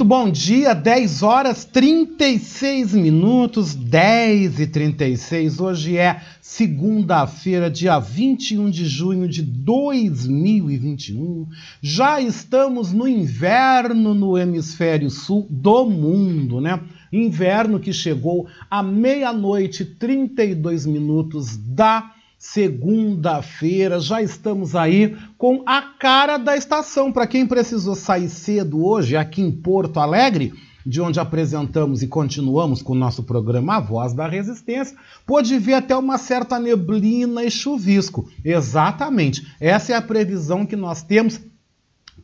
[0.00, 5.60] Muito bom dia, 10 horas 36 minutos, 10 e 36.
[5.60, 11.46] Hoje é segunda-feira, dia 21 de junho de 2021.
[11.82, 16.80] Já estamos no inverno no hemisfério sul do mundo, né?
[17.12, 24.00] Inverno que chegou à meia-noite 32 minutos da segunda-feira.
[24.00, 27.12] Já estamos aí com a cara da estação.
[27.12, 32.80] Para quem precisou sair cedo hoje, aqui em Porto Alegre, de onde apresentamos e continuamos
[32.80, 37.50] com o nosso programa A Voz da Resistência, pôde ver até uma certa neblina e
[37.50, 38.26] chuvisco.
[38.42, 41.38] Exatamente, essa é a previsão que nós temos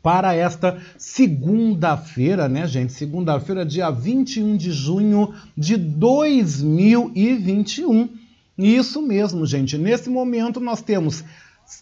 [0.02, 2.94] para esta segunda-feira, né, gente?
[2.94, 8.24] Segunda-feira, dia 21 de junho de 2021.
[8.58, 9.76] Isso mesmo, gente.
[9.76, 11.24] Nesse momento nós temos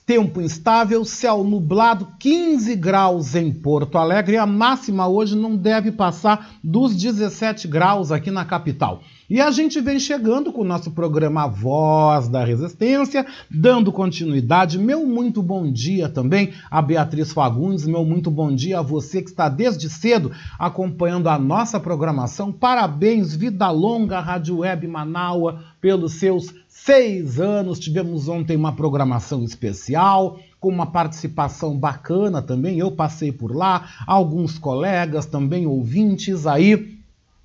[0.07, 4.37] tempo instável, céu nublado, 15 graus em Porto Alegre.
[4.37, 9.03] A máxima hoje não deve passar dos 17 graus aqui na capital.
[9.29, 14.79] E a gente vem chegando com o nosso programa Voz da Resistência, dando continuidade.
[14.79, 19.31] Meu muito bom dia também a Beatriz Fagundes, meu muito bom dia a você que
[19.31, 22.53] está desde cedo acompanhando a nossa programação.
[22.53, 27.79] Parabéns, vida longa, Rádio Web Manaua, pelos seus seis anos.
[27.79, 32.79] Tivemos ontem uma programação especial, com uma participação bacana também.
[32.79, 36.94] Eu passei por lá, alguns colegas também, ouvintes aí,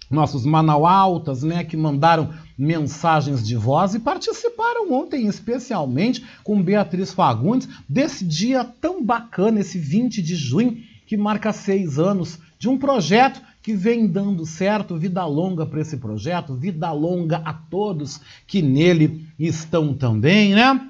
[0.09, 7.70] nossos manaualtas, né, que mandaram mensagens de voz e participaram ontem, especialmente com Beatriz Fagundes,
[7.88, 13.42] desse dia tão bacana, esse 20 de junho, que marca seis anos de um projeto
[13.62, 19.28] que vem dando certo, vida longa para esse projeto, vida longa a todos que nele
[19.38, 20.90] estão também, né?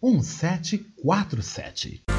[0.00, 2.15] 1747.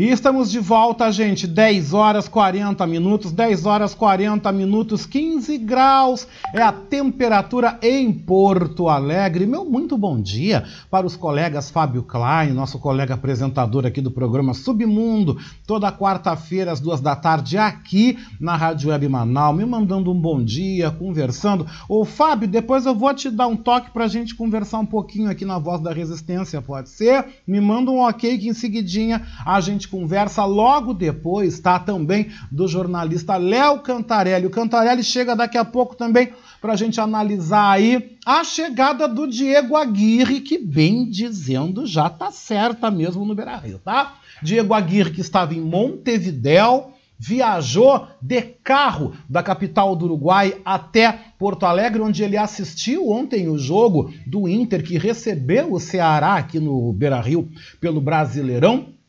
[0.00, 1.46] E estamos de volta, gente.
[1.46, 8.88] 10 horas 40 minutos, 10 horas 40 minutos, 15 graus é a temperatura em Porto
[8.88, 9.44] Alegre.
[9.44, 14.54] Meu muito bom dia para os colegas Fábio Klein, nosso colega apresentador aqui do programa
[14.54, 15.36] Submundo,
[15.66, 20.42] toda quarta-feira às duas da tarde aqui na Rádio Web Manaus, me mandando um bom
[20.42, 21.66] dia, conversando.
[21.86, 25.28] Ô Fábio, depois eu vou te dar um toque para a gente conversar um pouquinho
[25.28, 27.22] aqui na Voz da Resistência, pode ser?
[27.46, 31.78] Me manda um ok que em seguidinha a gente conversa logo depois, tá?
[31.78, 34.46] Também do jornalista Léo Cantarelli.
[34.46, 39.26] O Cantarelli chega daqui a pouco também para a gente analisar aí a chegada do
[39.26, 44.14] Diego Aguirre, que bem dizendo já tá certa mesmo no Beira-Rio, tá?
[44.42, 51.66] Diego Aguirre que estava em Montevidéu, viajou de carro da capital do Uruguai até Porto
[51.66, 56.92] Alegre, onde ele assistiu ontem o jogo do Inter, que recebeu o Ceará aqui no
[56.94, 57.48] Beira Rio
[57.78, 58.99] pelo Brasileirão.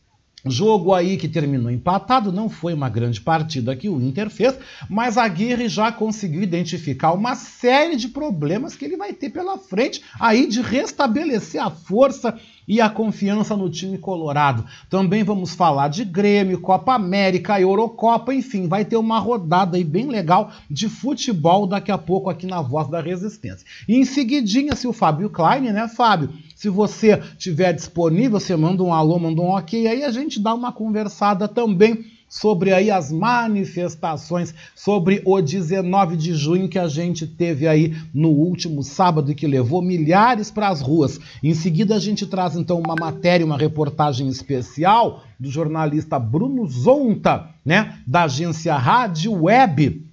[0.45, 4.57] Jogo aí que terminou empatado, não foi uma grande partida que o Inter fez,
[4.89, 9.57] mas a Aguirre já conseguiu identificar uma série de problemas que ele vai ter pela
[9.57, 14.65] frente aí de restabelecer a força e a confiança no time colorado.
[14.89, 20.07] Também vamos falar de Grêmio, Copa América, Eurocopa, enfim, vai ter uma rodada aí bem
[20.07, 23.65] legal de futebol daqui a pouco aqui na Voz da Resistência.
[23.87, 26.29] E em seguidinha, se o Fábio Klein, né, Fábio?
[26.61, 30.53] Se você tiver disponível, você manda um alô, manda um ok, aí a gente dá
[30.53, 37.25] uma conversada também sobre aí as manifestações sobre o 19 de junho que a gente
[37.25, 41.19] teve aí no último sábado que levou milhares para as ruas.
[41.41, 47.49] Em seguida a gente traz então uma matéria, uma reportagem especial do jornalista Bruno Zonta,
[47.65, 50.10] né, da agência Rádio Web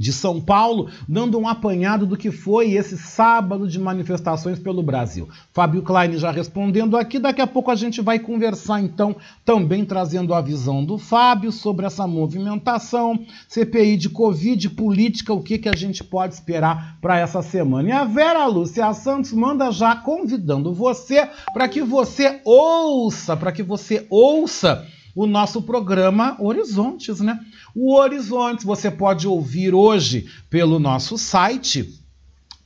[0.00, 5.28] de São Paulo, dando um apanhado do que foi esse sábado de manifestações pelo Brasil.
[5.52, 9.14] Fábio Klein já respondendo aqui, daqui a pouco a gente vai conversar então,
[9.44, 15.58] também trazendo a visão do Fábio sobre essa movimentação, CPI de Covid, política, o que,
[15.58, 17.90] que a gente pode esperar para essa semana.
[17.90, 23.62] E a Vera Lúcia Santos manda já convidando você para que você ouça, para que
[23.62, 27.38] você ouça o nosso programa Horizontes, né?
[27.74, 32.00] O Horizontes você pode ouvir hoje pelo nosso site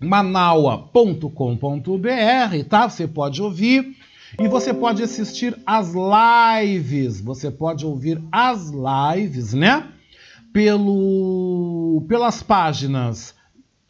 [0.00, 1.28] manaua.com.br,
[2.68, 2.88] tá?
[2.88, 3.96] Você pode ouvir
[4.38, 9.88] e você pode assistir as lives, você pode ouvir as lives, né?
[10.52, 13.34] Pelo, pelas páginas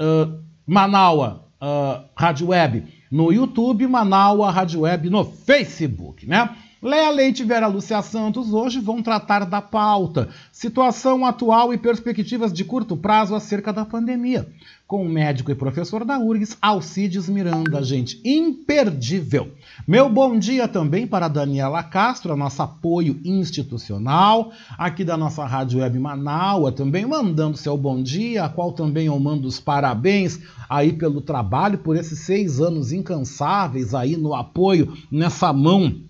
[0.00, 6.56] uh, Manaua uh, Rádio Web no YouTube, Manaua Rádio Web no Facebook, né?
[6.84, 12.52] Leia Leite e Vera Lúcia Santos hoje vão tratar da pauta, situação atual e perspectivas
[12.52, 14.46] de curto prazo acerca da pandemia,
[14.86, 19.50] com o médico e professor da URGS, Alcides Miranda, gente, imperdível.
[19.88, 25.98] Meu bom dia também para Daniela Castro, nosso apoio institucional, aqui da nossa Rádio Web
[25.98, 31.22] Manaua, também mandando seu bom dia, a qual também eu mando os parabéns aí pelo
[31.22, 36.04] trabalho, por esses seis anos incansáveis aí no apoio, nessa mão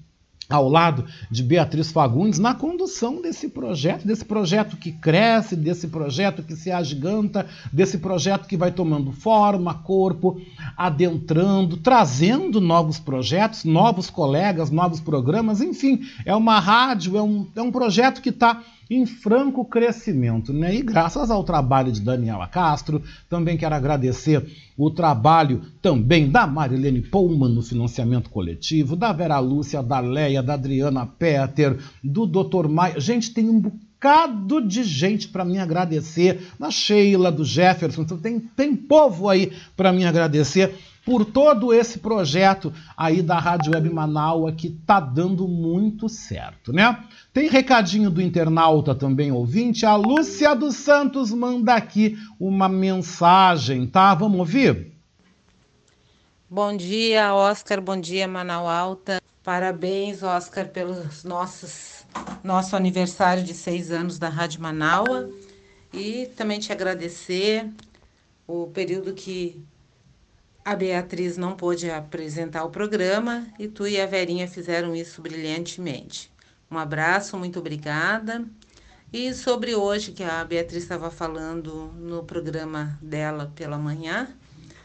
[0.55, 6.43] ao lado de Beatriz Fagundes na condução desse projeto, desse projeto que cresce, desse projeto
[6.43, 10.41] que se agiganta, desse projeto que vai tomando forma, corpo,
[10.77, 17.63] adentrando, trazendo novos projetos, novos colegas, novos programas, enfim, é uma rádio, é um, é
[17.63, 18.63] um projeto que está
[18.97, 20.53] em franco crescimento.
[20.53, 20.77] Né?
[20.77, 24.45] E graças ao trabalho de Daniela Castro, também quero agradecer
[24.77, 30.55] o trabalho também da Marilene Pullman no financiamento coletivo, da Vera Lúcia, da Leia, da
[30.55, 32.69] Adriana Peter, do Dr.
[32.69, 32.99] Maia.
[32.99, 38.77] Gente, tem um bocado de gente para me agradecer, da Sheila, do Jefferson, tem, tem
[38.77, 40.75] povo aí para me agradecer
[41.05, 46.99] por todo esse projeto aí da Rádio Web Manaua que tá dando muito certo, né?
[47.35, 49.85] Tem recadinho do internauta também, ouvinte.
[49.85, 54.15] A Lúcia dos Santos manda aqui uma mensagem, tá?
[54.15, 54.93] Vamos ouvir?
[56.49, 57.81] Bom dia, Oscar.
[57.81, 59.21] Bom dia, Manaus Alta.
[59.43, 60.71] Parabéns, Oscar,
[61.25, 62.07] nossos
[62.45, 65.29] nosso aniversário de seis anos da Rádio Manaua.
[65.93, 67.69] E também te agradecer
[68.47, 69.61] o período que
[70.65, 76.33] a Beatriz não pôde apresentar o programa e tu e a Verinha fizeram isso brilhantemente.
[76.71, 78.45] Um abraço, muito obrigada.
[79.13, 84.29] E sobre hoje, que a Beatriz estava falando no programa dela pela manhã,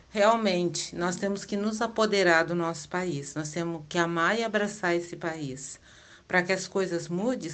[0.10, 4.96] realmente nós temos que nos apoderar do nosso país, nós temos que amar e abraçar
[4.96, 5.80] esse país,
[6.28, 7.52] para que as coisas mudem,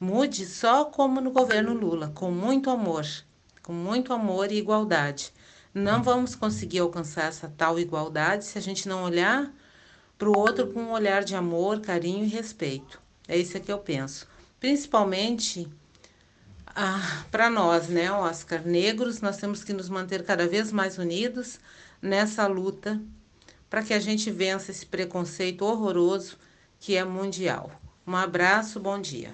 [0.00, 3.06] mude só como no governo Lula, com muito amor,
[3.62, 5.32] com muito amor e igualdade.
[5.72, 9.52] Não vamos conseguir alcançar essa tal igualdade se a gente não olhar
[10.18, 12.99] para o outro com um olhar de amor, carinho e respeito.
[13.30, 14.26] É isso que eu penso.
[14.58, 15.68] principalmente
[16.66, 21.60] ah, para nós, né, Oscar, negros, nós temos que nos manter cada vez mais unidos
[22.02, 23.00] nessa luta
[23.68, 26.36] para que a gente vença esse preconceito horroroso
[26.80, 27.70] que é mundial.
[28.04, 29.32] Um abraço, bom dia.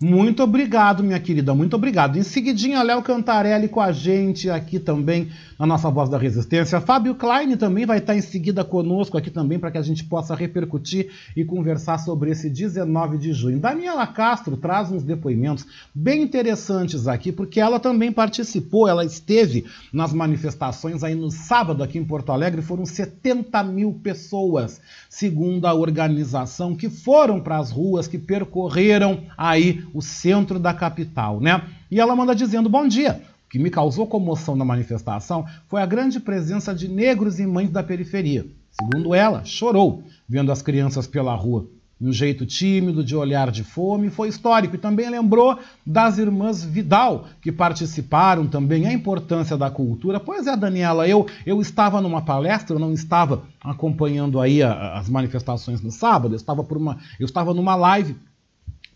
[0.00, 2.16] Muito obrigado, minha querida, muito obrigado.
[2.16, 5.28] Em seguidinha, Léo Cantarelli com a gente aqui também
[5.58, 6.80] na nossa Voz da Resistência.
[6.80, 10.36] Fábio Klein também vai estar em seguida conosco aqui também para que a gente possa
[10.36, 13.58] repercutir e conversar sobre esse 19 de junho.
[13.58, 20.12] Daniela Castro traz uns depoimentos bem interessantes aqui, porque ela também participou, ela esteve nas
[20.12, 26.76] manifestações aí no sábado aqui em Porto Alegre, foram 70 mil pessoas, segundo a organização,
[26.76, 31.62] que foram para as ruas, que percorreram aí o centro da capital, né?
[31.90, 33.22] E ela manda dizendo: bom dia.
[33.46, 37.70] O que me causou comoção na manifestação foi a grande presença de negros e mães
[37.70, 38.46] da periferia.
[38.70, 41.66] Segundo ela, chorou vendo as crianças pela rua.
[42.00, 47.26] Um jeito tímido, de olhar de fome, foi histórico e também lembrou das irmãs Vidal,
[47.40, 50.20] que participaram também, a importância da cultura.
[50.20, 55.08] Pois é, Daniela, eu, eu estava numa palestra, eu não estava acompanhando aí a, as
[55.08, 58.14] manifestações no sábado, eu estava, por uma, eu estava numa live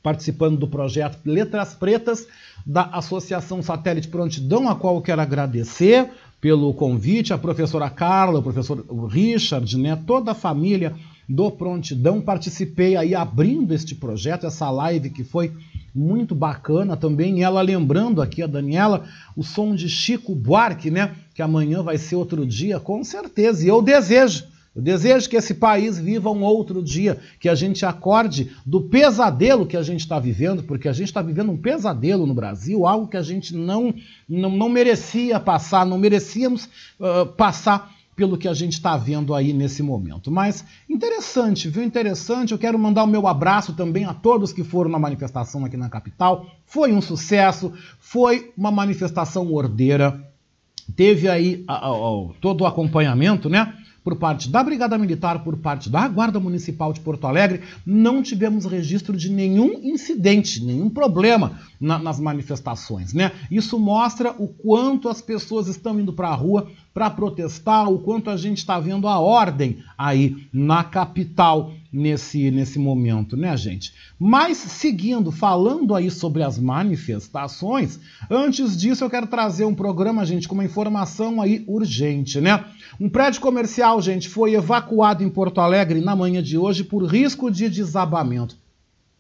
[0.02, 2.26] participando do projeto Letras Pretas
[2.66, 8.42] da Associação Satélite Prontidão, a qual eu quero agradecer pelo convite, a professora Carla, o
[8.42, 10.92] professor Richard, né, toda a família
[11.28, 12.20] do Prontidão.
[12.20, 15.52] Participei aí abrindo este projeto, essa live que foi
[15.94, 17.42] muito bacana também.
[17.42, 19.04] Ela lembrando aqui, a Daniela,
[19.36, 21.14] o som de Chico Buarque, né?
[21.32, 23.64] Que amanhã vai ser outro dia, com certeza.
[23.64, 27.84] E eu desejo eu desejo que esse país viva um outro dia, que a gente
[27.84, 32.26] acorde do pesadelo que a gente está vivendo, porque a gente está vivendo um pesadelo
[32.26, 33.94] no Brasil, algo que a gente não,
[34.26, 39.52] não, não merecia passar, não merecíamos uh, passar pelo que a gente está vendo aí
[39.52, 40.30] nesse momento.
[40.30, 41.82] Mas interessante, viu?
[41.82, 42.52] Interessante.
[42.52, 45.88] Eu quero mandar o meu abraço também a todos que foram na manifestação aqui na
[45.88, 46.46] capital.
[46.64, 50.22] Foi um sucesso, foi uma manifestação ordeira.
[50.94, 51.64] Teve aí
[52.40, 53.74] todo o acompanhamento, né?
[54.04, 58.64] Por parte da Brigada Militar, por parte da Guarda Municipal de Porto Alegre, não tivemos
[58.64, 63.12] registro de nenhum incidente, nenhum problema na, nas manifestações.
[63.12, 63.30] Né?
[63.50, 68.28] Isso mostra o quanto as pessoas estão indo para a rua para protestar, o quanto
[68.28, 73.92] a gente está vendo a ordem aí na capital nesse, nesse momento, né, gente?
[74.18, 80.48] Mas seguindo, falando aí sobre as manifestações, antes disso eu quero trazer um programa, gente,
[80.48, 82.64] com uma informação aí urgente, né?
[82.98, 87.50] Um prédio comercial, gente, foi evacuado em Porto Alegre na manhã de hoje por risco
[87.50, 88.56] de desabamento.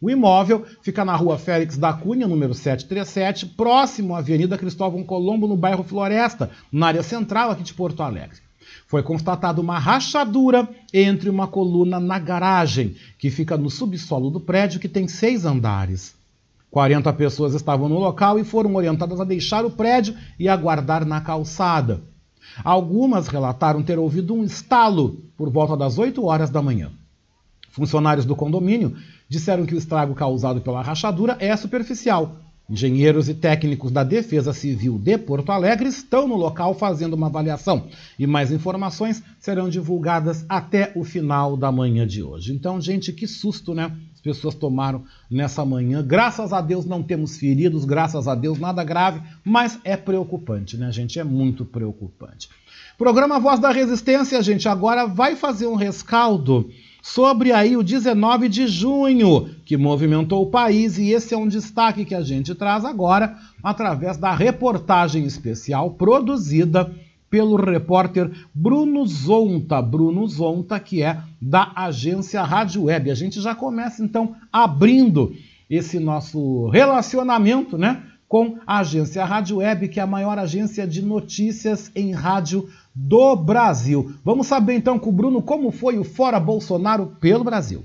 [0.00, 5.46] O imóvel fica na rua Félix da Cunha, número 737, próximo à Avenida Cristóvão Colombo,
[5.46, 8.38] no bairro Floresta, na área central aqui de Porto Alegre.
[8.86, 14.80] Foi constatada uma rachadura entre uma coluna na garagem, que fica no subsolo do prédio,
[14.80, 16.14] que tem seis andares.
[16.70, 21.20] 40 pessoas estavam no local e foram orientadas a deixar o prédio e aguardar na
[21.20, 22.00] calçada.
[22.64, 26.90] Algumas relataram ter ouvido um estalo por volta das 8 horas da manhã.
[27.70, 28.96] Funcionários do condomínio
[29.28, 32.36] disseram que o estrago causado pela rachadura é superficial.
[32.70, 37.88] Engenheiros e técnicos da Defesa Civil de Porto Alegre estão no local fazendo uma avaliação
[38.18, 42.54] e mais informações serão divulgadas até o final da manhã de hoje.
[42.54, 43.94] Então, gente, que susto, né?
[44.14, 46.02] As pessoas tomaram nessa manhã.
[46.06, 50.90] Graças a Deus não temos feridos, graças a Deus nada grave, mas é preocupante, né,
[50.92, 51.18] gente?
[51.18, 52.48] É muito preocupante.
[52.96, 56.70] Programa Voz da Resistência, gente, agora vai fazer um rescaldo
[57.02, 62.04] sobre aí o 19 de junho, que movimentou o país, e esse é um destaque
[62.04, 66.94] que a gente traz agora através da reportagem especial produzida
[67.28, 73.10] pelo repórter Bruno Zonta, Bruno Zonta, que é da agência Rádio Web.
[73.10, 75.34] A gente já começa então abrindo
[75.68, 81.02] esse nosso relacionamento, né, com a agência Rádio Web, que é a maior agência de
[81.02, 84.14] notícias em rádio do Brasil.
[84.24, 87.84] Vamos saber então com o Bruno como foi o Fora Bolsonaro pelo Brasil.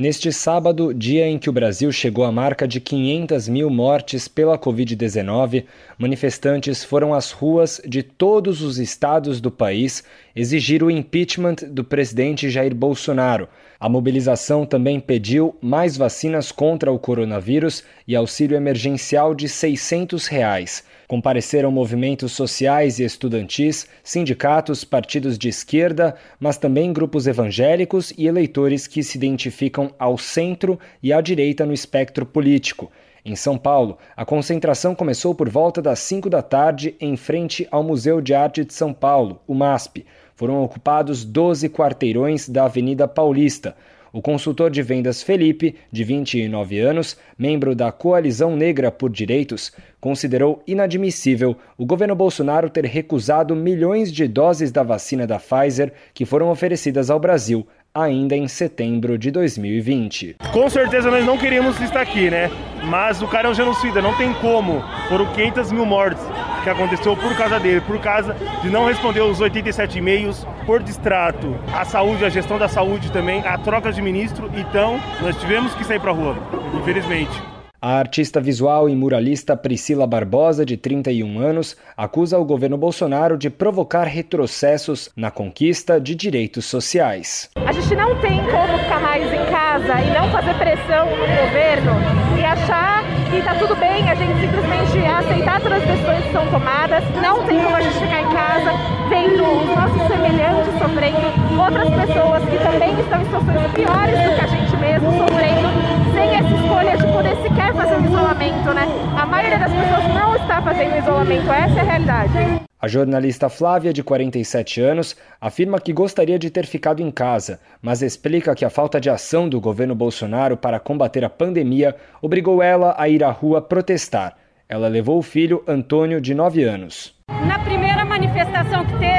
[0.00, 4.58] Neste sábado, dia em que o Brasil chegou à marca de 500 mil mortes pela
[4.58, 5.66] Covid-19,
[5.98, 10.02] manifestantes foram às ruas de todos os estados do país
[10.34, 13.46] exigir o impeachment do presidente Jair Bolsonaro.
[13.78, 20.82] A mobilização também pediu mais vacinas contra o coronavírus e auxílio emergencial de 600 reais.
[21.10, 28.86] Compareceram movimentos sociais e estudantis, sindicatos, partidos de esquerda, mas também grupos evangélicos e eleitores
[28.86, 32.92] que se identificam ao centro e à direita no espectro político.
[33.24, 37.82] Em São Paulo, a concentração começou por volta das 5 da tarde em frente ao
[37.82, 40.06] Museu de Arte de São Paulo, o MASP.
[40.36, 43.74] Foram ocupados 12 quarteirões da Avenida Paulista.
[44.12, 50.62] O consultor de vendas Felipe, de 29 anos, membro da Coalizão Negra por Direitos, considerou
[50.66, 56.50] inadmissível o governo Bolsonaro ter recusado milhões de doses da vacina da Pfizer que foram
[56.50, 60.36] oferecidas ao Brasil ainda em setembro de 2020.
[60.52, 62.50] Com certeza nós não queríamos estar aqui, né?
[62.84, 64.82] Mas o cara é um genocida, não tem como.
[65.08, 66.22] Foram 500 mil mortes
[66.62, 71.56] que aconteceu por causa dele, por causa de não responder os 87 e-mails por distrato,
[71.74, 74.50] a saúde, a gestão da saúde também, a troca de ministro.
[74.54, 76.36] Então, nós tivemos que sair para rua,
[76.80, 77.59] infelizmente.
[77.82, 83.48] A artista visual e muralista Priscila Barbosa, de 31 anos, acusa o governo Bolsonaro de
[83.48, 87.48] provocar retrocessos na conquista de direitos sociais.
[87.56, 91.92] A gente não tem como ficar mais em casa e não fazer pressão no governo
[92.38, 96.46] e achar que está tudo bem a gente simplesmente aceitar todas as decisões que são
[96.50, 97.02] tomadas.
[97.22, 98.72] Não tem como a gente ficar em casa
[99.08, 104.44] vendo os nossos semelhantes sofrendo, outras pessoas que também estão em situações piores do que
[104.44, 105.68] a gente mesmo sofrendo,
[106.14, 108.86] sem essa escolha de poder sequer fazer o isolamento, né?
[109.16, 112.62] A maioria das pessoas não está fazendo isolamento, essa é a realidade.
[112.82, 118.00] A jornalista Flávia, de 47 anos, afirma que gostaria de ter ficado em casa, mas
[118.00, 122.94] explica que a falta de ação do governo Bolsonaro para combater a pandemia obrigou ela
[122.96, 124.34] a ir à rua protestar.
[124.66, 127.14] Ela levou o filho, Antônio, de 9 anos.
[127.46, 129.09] Na primeira manifestação que teve,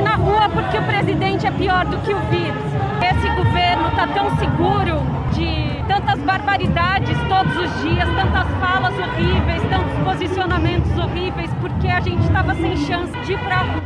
[0.00, 2.62] sai na rua porque o presidente é pior do que o vírus.
[3.02, 5.00] Esse governo está tão seguro
[5.34, 12.22] de tantas barbaridades todos os dias, tantas falas horríveis, tantos posicionamentos horríveis, porque a gente
[12.22, 13.82] estava sem chance de ir para a rua.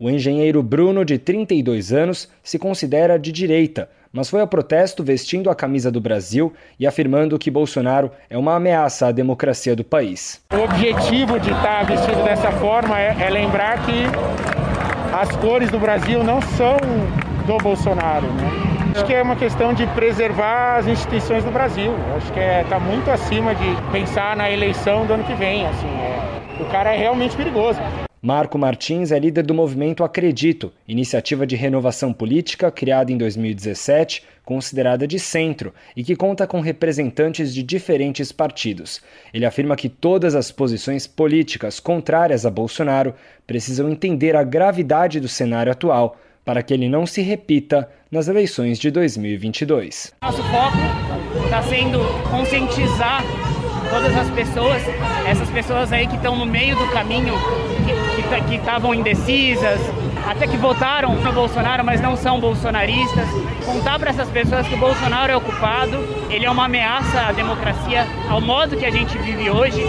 [0.00, 5.50] O engenheiro Bruno, de 32 anos, se considera de direita, mas foi ao protesto vestindo
[5.50, 10.40] a camisa do Brasil e afirmando que Bolsonaro é uma ameaça à democracia do país.
[10.52, 14.57] O objetivo de estar vestido dessa forma é, é lembrar que
[15.20, 16.76] as cores do Brasil não são
[17.44, 18.26] do Bolsonaro.
[18.26, 18.92] Né?
[18.94, 21.92] Acho que é uma questão de preservar as instituições do Brasil.
[22.16, 25.66] Acho que está é, tá muito acima de pensar na eleição do ano que vem.
[25.66, 27.80] Assim, é, o cara é realmente perigoso.
[28.22, 35.06] Marco Martins é líder do movimento Acredito, iniciativa de renovação política criada em 2017, considerada
[35.06, 39.02] de centro e que conta com representantes de diferentes partidos.
[39.34, 43.14] Ele afirma que todas as posições políticas contrárias a Bolsonaro
[43.46, 48.78] precisam entender a gravidade do cenário atual para que ele não se repita nas eleições
[48.78, 50.14] de 2022.
[50.22, 50.78] Nosso foco
[51.44, 51.98] está sendo
[52.30, 53.22] conscientizar
[53.90, 54.82] todas as pessoas,
[55.28, 57.34] essas pessoas aí que estão no meio do caminho,
[58.48, 59.78] que estavam indecisas,
[60.26, 63.26] até que votaram no Bolsonaro, mas não são bolsonaristas.
[63.64, 65.96] Contar para essas pessoas que o Bolsonaro é ocupado,
[66.30, 69.82] ele é uma ameaça à democracia, ao modo que a gente vive hoje,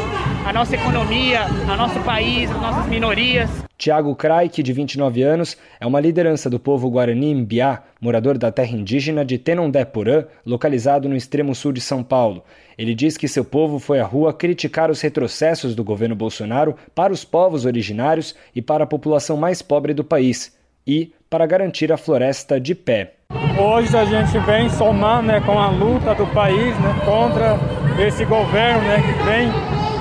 [0.45, 3.49] a nossa economia, a nosso país, as nossas minorias.
[3.77, 8.75] Tiago Kraik, de 29 anos, é uma liderança do povo Guarani Mbiá, morador da terra
[8.75, 12.43] indígena de Tenondé-Porã, localizado no extremo sul de São Paulo.
[12.79, 17.11] Ele diz que seu povo foi à rua criticar os retrocessos do governo Bolsonaro para
[17.11, 21.97] os povos originários e para a população mais pobre do país, e para garantir a
[21.97, 23.15] floresta de pé.
[23.61, 27.59] Hoje a gente vem somando né, com a luta do país né, contra
[28.01, 29.51] esse governo né, que vem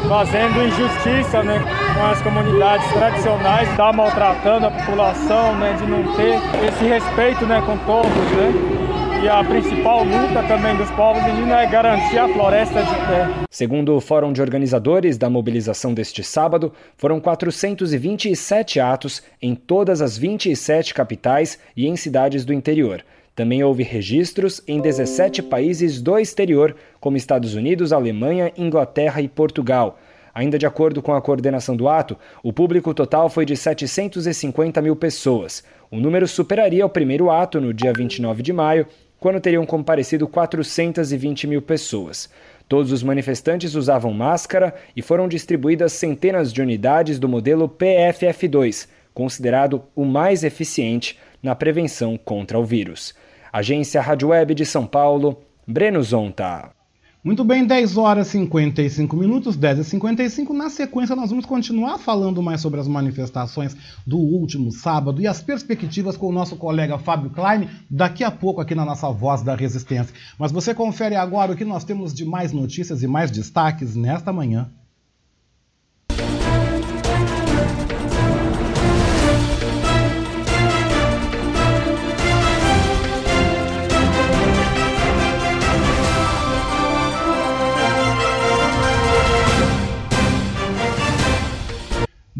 [0.08, 1.58] fazendo injustiça né,
[1.96, 6.38] com as comunidades tradicionais, está maltratando a população, né, de não ter
[6.68, 8.08] esse respeito né, com todos.
[8.08, 8.77] Né?
[9.20, 13.26] E a principal luta também dos povos indígenas é garantir a floresta de pé.
[13.50, 20.16] Segundo o Fórum de Organizadores da mobilização deste sábado, foram 427 atos em todas as
[20.16, 23.04] 27 capitais e em cidades do interior.
[23.34, 29.98] Também houve registros em 17 países do exterior, como Estados Unidos, Alemanha, Inglaterra e Portugal.
[30.32, 34.94] Ainda de acordo com a coordenação do ato, o público total foi de 750 mil
[34.94, 35.64] pessoas.
[35.90, 38.86] O número superaria o primeiro ato, no dia 29 de maio,
[39.20, 42.28] quando teriam comparecido 420 mil pessoas.
[42.68, 49.82] Todos os manifestantes usavam máscara e foram distribuídas centenas de unidades do modelo PFF2, considerado
[49.96, 53.14] o mais eficiente na prevenção contra o vírus.
[53.52, 56.77] Agência Rádio Web de São Paulo, Breno Zonta.
[57.22, 60.54] Muito bem, 10 horas e 55 minutos, 10 e 55.
[60.54, 63.76] Na sequência, nós vamos continuar falando mais sobre as manifestações
[64.06, 68.60] do último sábado e as perspectivas com o nosso colega Fábio Klein, daqui a pouco
[68.60, 70.14] aqui na nossa Voz da Resistência.
[70.38, 74.32] Mas você confere agora o que nós temos de mais notícias e mais destaques nesta
[74.32, 74.70] manhã.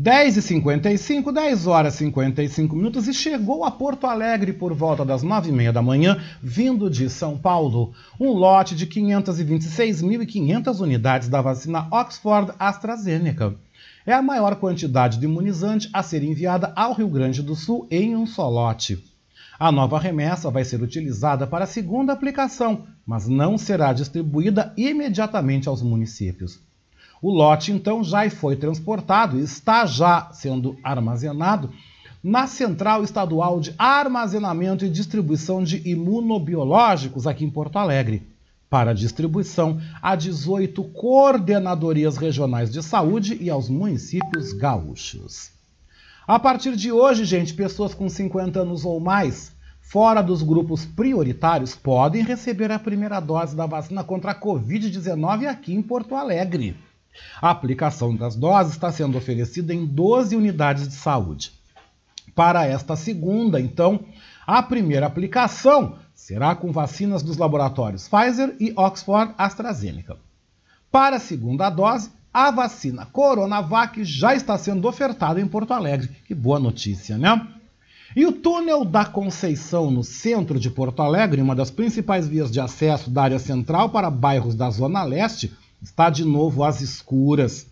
[0.01, 5.73] 10h55, 10 horas e 55 minutos e chegou a Porto Alegre por volta das 9h30
[5.73, 13.57] da manhã, vindo de São Paulo, um lote de 526.500 unidades da vacina Oxford AstraZeneca.
[14.07, 18.15] É a maior quantidade de imunizante a ser enviada ao Rio Grande do Sul em
[18.15, 19.05] um só lote.
[19.59, 25.69] A nova remessa vai ser utilizada para a segunda aplicação, mas não será distribuída imediatamente
[25.69, 26.68] aos municípios.
[27.21, 31.71] O lote, então, já foi transportado e está já sendo armazenado
[32.23, 38.27] na Central Estadual de Armazenamento e Distribuição de Imunobiológicos aqui em Porto Alegre,
[38.69, 45.51] para distribuição a 18 coordenadorias regionais de saúde e aos municípios gaúchos.
[46.27, 51.75] A partir de hoje, gente, pessoas com 50 anos ou mais, fora dos grupos prioritários,
[51.75, 56.77] podem receber a primeira dose da vacina contra a Covid-19 aqui em Porto Alegre.
[57.41, 61.53] A aplicação das doses está sendo oferecida em 12 unidades de saúde.
[62.35, 64.01] Para esta segunda, então,
[64.47, 70.17] a primeira aplicação será com vacinas dos laboratórios Pfizer e Oxford AstraZeneca.
[70.91, 76.09] Para a segunda dose, a vacina Coronavac já está sendo ofertada em Porto Alegre.
[76.27, 77.47] Que boa notícia, né?
[78.17, 82.59] E o túnel da Conceição, no centro de Porto Alegre, uma das principais vias de
[82.59, 87.67] acesso da área central para bairros da Zona Leste, está de novo às escuras.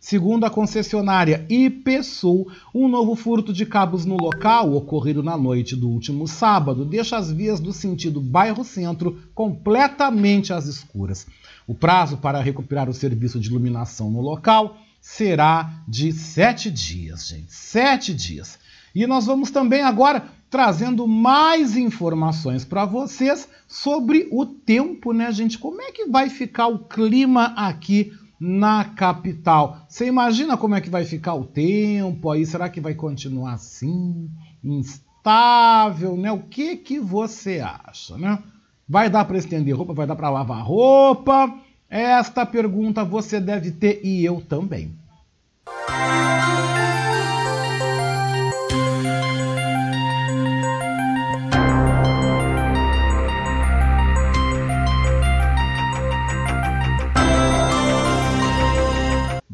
[0.00, 5.90] Segundo a concessionária IPSul, um novo furto de cabos no local, ocorrido na noite do
[5.90, 11.26] último sábado, deixa as vias do sentido bairro-centro completamente às escuras.
[11.66, 17.52] O prazo para recuperar o serviço de iluminação no local será de sete dias, gente.
[17.52, 18.58] Sete dias.
[18.94, 25.56] E nós vamos também agora trazendo mais informações para vocês sobre o tempo, né, gente?
[25.56, 29.86] Como é que vai ficar o clima aqui na capital?
[29.88, 32.44] Você imagina como é que vai ficar o tempo aí?
[32.44, 34.28] Será que vai continuar assim?
[34.62, 36.32] Instável, né?
[36.32, 38.42] O que que você acha, né?
[38.88, 39.94] Vai dar para estender roupa?
[39.94, 41.54] Vai dar para lavar roupa?
[41.88, 44.98] Esta pergunta você deve ter e eu também.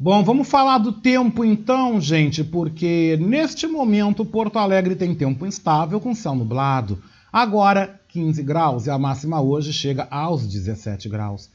[0.06, 5.98] Bom, vamos falar do tempo então, gente, porque neste momento Porto Alegre tem tempo instável
[5.98, 7.02] com céu nublado.
[7.32, 11.50] Agora 15 graus e a máxima hoje chega aos 17 graus.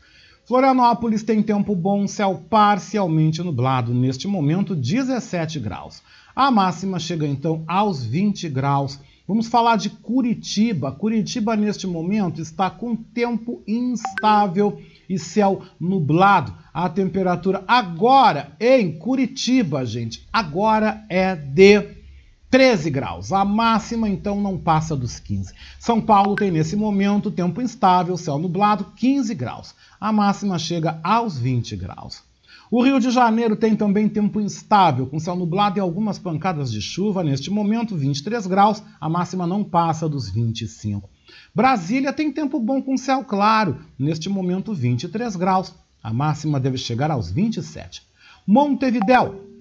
[0.46, 6.04] Florianópolis tem tempo bom, céu parcialmente nublado, neste momento 17 graus.
[6.36, 9.00] A máxima chega então aos 20 graus.
[9.26, 10.92] Vamos falar de Curitiba.
[10.92, 16.54] Curitiba neste momento está com tempo instável e céu nublado.
[16.74, 22.02] A temperatura agora em Curitiba, gente, agora é de
[22.50, 23.32] 13 graus.
[23.32, 25.54] A máxima então não passa dos 15.
[25.80, 29.74] São Paulo tem nesse momento tempo instável, céu nublado, 15 graus.
[30.00, 32.24] A máxima chega aos 20 graus.
[32.70, 36.82] O Rio de Janeiro tem também tempo instável, com céu nublado e algumas pancadas de
[36.82, 37.22] chuva.
[37.22, 41.10] Neste momento, 23 graus, a máxima não passa dos 25.
[41.54, 45.74] Brasília tem tempo bom com céu claro, neste momento 23 graus.
[46.04, 48.04] A máxima deve chegar aos 27.
[48.46, 49.52] Montevidéu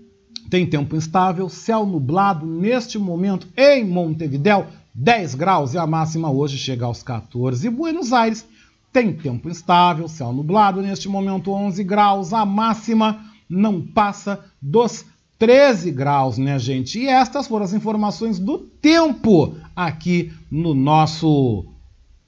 [0.49, 6.59] tem tempo instável, céu nublado neste momento em Montevidéu, 10 graus e a máxima hoje
[6.59, 7.67] chega aos 14.
[7.67, 8.47] E Buenos Aires
[8.93, 15.05] tem tempo instável, céu nublado neste momento 11 graus, a máxima não passa dos
[15.39, 16.99] 13 graus, né, gente?
[16.99, 21.65] E estas foram as informações do tempo aqui no nosso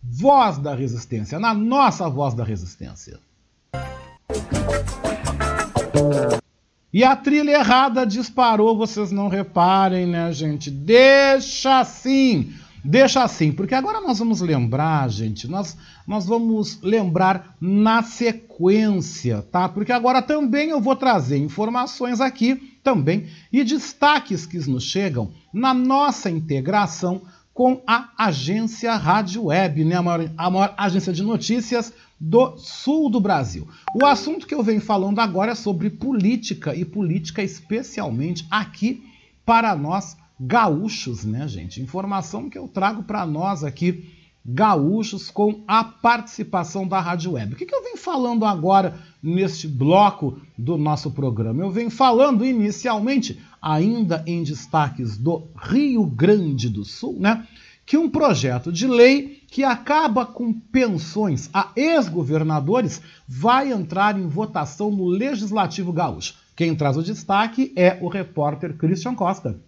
[0.03, 3.19] Voz da Resistência, na nossa Voz da Resistência.
[6.93, 10.71] E a trilha errada disparou, vocês não reparem, né, gente?
[10.71, 12.53] Deixa assim,
[12.85, 15.75] deixa assim, porque agora nós vamos lembrar, gente, nós,
[16.07, 19.71] nós vamos lembrar na sequência, tá?
[19.71, 25.73] Porque agora também eu vou trazer informações aqui, também, e destaques que nos chegam na
[25.73, 27.23] nossa integração
[27.55, 31.93] com a agência Rádio Web, né, a, maior, a maior agência de notícias
[32.25, 33.67] do sul do Brasil.
[34.01, 39.03] O assunto que eu venho falando agora é sobre política e política especialmente aqui
[39.45, 41.83] para nós gaúchos, né, gente?
[41.83, 44.09] Informação que eu trago para nós aqui
[44.47, 47.55] gaúchos com a participação da Rádio Web.
[47.55, 51.63] O que, que eu venho falando agora neste bloco do nosso programa?
[51.63, 57.47] Eu venho falando inicialmente ainda em destaques do Rio Grande do Sul, né?
[57.85, 64.91] Que um projeto de lei que acaba com pensões a ex-governadores vai entrar em votação
[64.91, 66.35] no Legislativo Gaúcho.
[66.57, 69.59] Quem traz o destaque é o repórter Christian Costa.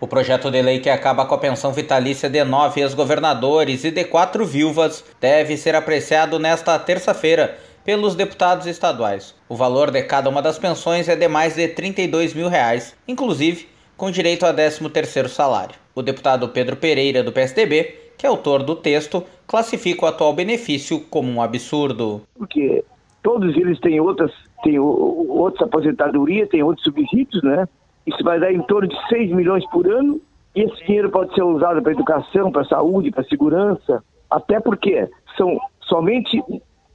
[0.00, 4.04] O projeto de lei que acaba com a pensão vitalícia de nove ex-governadores e de
[4.04, 9.34] quatro viúvas deve ser apreciado nesta terça-feira pelos deputados estaduais.
[9.48, 13.68] O valor de cada uma das pensões é de mais de 32 mil reais, inclusive
[13.96, 15.74] com direito a 13º salário.
[15.98, 21.00] O deputado Pedro Pereira, do PSDB, que é autor do texto, classifica o atual benefício
[21.10, 22.22] como um absurdo.
[22.36, 22.84] Porque
[23.20, 24.30] todos eles têm outras,
[24.62, 27.66] têm outras aposentadorias, têm outros subsídios, né?
[28.06, 30.20] Isso vai dar em torno de 6 milhões por ano.
[30.54, 34.00] E esse dinheiro pode ser usado para educação, para saúde, para segurança.
[34.30, 36.40] Até porque são somente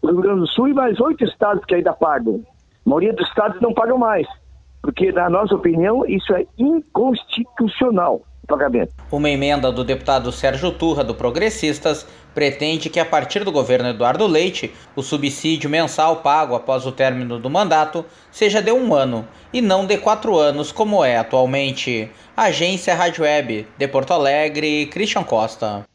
[0.02, 2.42] o Rio Grande do Sul e mais oito estados que ainda pagam.
[2.86, 4.26] A maioria dos estados não pagam mais.
[4.82, 8.94] Porque, na nossa opinião, isso é inconstitucional pagamento.
[9.12, 14.26] Uma emenda do deputado Sérgio Turra, do Progressistas, pretende que, a partir do governo Eduardo
[14.28, 19.62] Leite, o subsídio mensal pago após o término do mandato seja de um ano e
[19.62, 22.10] não de quatro anos, como é atualmente.
[22.36, 25.86] Agência Rádio Web, de Porto Alegre, Christian Costa.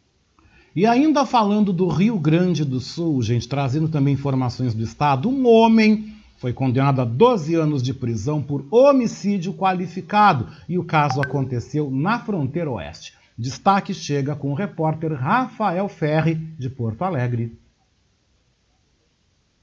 [0.75, 5.49] E ainda falando do Rio Grande do Sul, gente, trazendo também informações do estado, um
[5.49, 11.91] homem foi condenado a 12 anos de prisão por homicídio qualificado e o caso aconteceu
[11.91, 13.13] na fronteira oeste.
[13.37, 17.57] Destaque chega com o repórter Rafael Ferri, de Porto Alegre.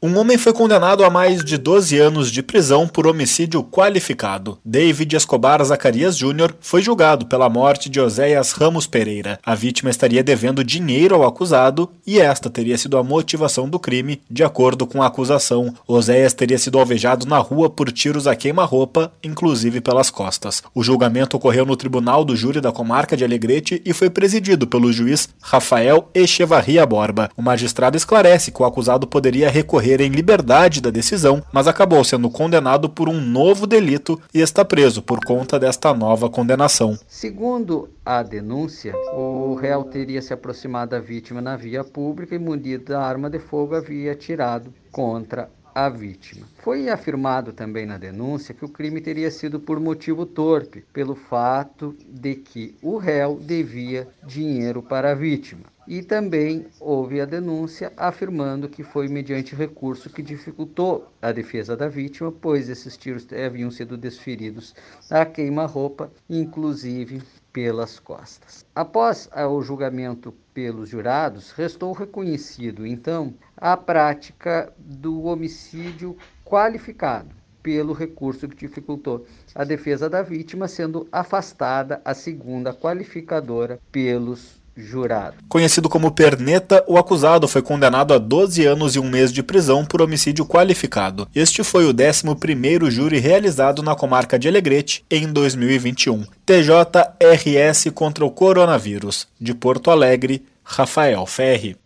[0.06, 4.60] Um homem foi condenado a mais de 12 anos de prisão por homicídio qualificado.
[4.64, 6.54] David Escobar Zacarias Jr.
[6.60, 9.40] foi julgado pela morte de Oséias Ramos Pereira.
[9.44, 14.22] A vítima estaria devendo dinheiro ao acusado e esta teria sido a motivação do crime,
[14.30, 15.74] de acordo com a acusação.
[15.88, 20.62] Oséias teria sido alvejado na rua por tiros a queima-roupa, inclusive pelas costas.
[20.76, 24.94] O julgamento ocorreu no Tribunal do Júri da Comarca de Alegrete e foi presidido pelo
[24.94, 27.32] juiz Rafael Echevarria Borba.
[27.36, 32.30] O magistrado esclarece que o acusado poderia recorrer em liberdade da decisão, mas acabou sendo
[32.30, 36.98] condenado por um novo delito e está preso por conta desta nova condenação.
[37.08, 42.86] Segundo a denúncia, o réu teria se aproximado da vítima na via pública e, munido
[42.86, 46.48] da arma de fogo, havia atirado contra a vítima.
[46.60, 51.94] Foi afirmado também na denúncia que o crime teria sido por motivo torpe, pelo fato
[52.08, 55.64] de que o réu devia dinheiro para a vítima.
[55.86, 61.88] E também houve a denúncia afirmando que foi mediante recurso que dificultou a defesa da
[61.88, 64.74] vítima, pois esses tiros haviam sido desferidos
[65.12, 67.22] a queima-roupa, inclusive
[67.56, 68.66] pelas costas.
[68.76, 77.30] Após o julgamento pelos jurados, restou reconhecido, então, a prática do homicídio qualificado
[77.64, 85.38] pelo recurso que dificultou a defesa da vítima, sendo afastada a segunda qualificadora pelos jurado.
[85.48, 89.86] Conhecido como Perneta, o acusado foi condenado a 12 anos e um mês de prisão
[89.86, 91.28] por homicídio qualificado.
[91.34, 96.26] Este foi o 11º júri realizado na comarca de Alegrete em 2021.
[96.46, 99.28] TJRS contra o coronavírus.
[99.40, 101.78] De Porto Alegre, Rafael Ferri.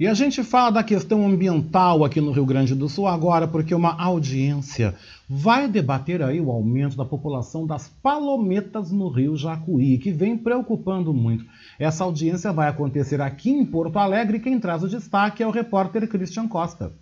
[0.00, 3.74] E a gente fala da questão ambiental aqui no Rio Grande do Sul agora, porque
[3.74, 4.94] uma audiência
[5.28, 11.12] vai debater aí o aumento da população das palometas no Rio Jacuí, que vem preocupando
[11.12, 11.44] muito.
[11.78, 16.08] Essa audiência vai acontecer aqui em Porto Alegre quem traz o destaque é o repórter
[16.08, 16.92] Christian Costa.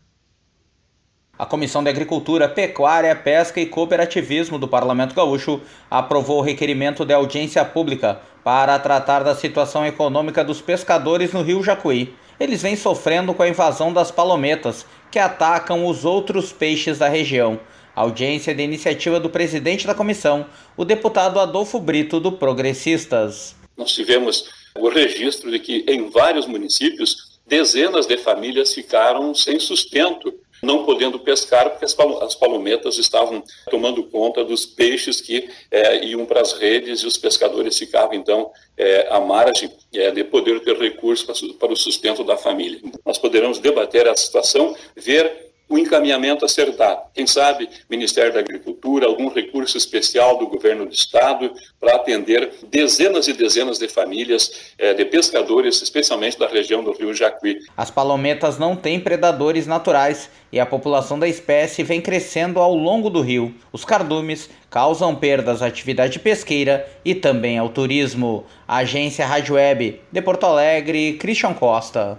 [1.39, 5.61] A Comissão de Agricultura, Pecuária, Pesca e Cooperativismo do Parlamento Gaúcho
[5.91, 11.63] aprovou o requerimento de audiência pública para tratar da situação econômica dos pescadores no Rio
[11.63, 17.09] Jacuí eles vêm sofrendo com a invasão das palometas, que atacam os outros peixes da
[17.09, 17.59] região.
[17.95, 20.45] audiência de iniciativa do presidente da comissão,
[20.77, 23.57] o deputado Adolfo Brito, do Progressistas.
[23.75, 30.35] Nós tivemos o registro de que em vários municípios dezenas de famílias ficaram sem sustento
[30.63, 36.41] não podendo pescar porque as palometas estavam tomando conta dos peixes que é, iam para
[36.41, 41.53] as redes e os pescadores ficavam então é, à margem é, de poder ter recursos
[41.53, 42.81] para, o sustento da família.
[43.05, 47.03] Nós poderemos debater a situação, ver o encaminhamento a ser dado.
[47.13, 53.27] Quem sabe, Ministério da Agricultura, algum recurso especial do governo do Estado para atender dezenas
[53.27, 57.59] e dezenas de famílias eh, de pescadores, especialmente da região do Rio Jacuí.
[57.77, 63.11] As palometas não têm predadores naturais e a população da espécie vem crescendo ao longo
[63.11, 63.55] do rio.
[63.73, 68.47] Os cardumes causam perdas à atividade pesqueira e também ao turismo.
[68.69, 72.19] Agência Rádio Web de Porto Alegre, Christian Costa.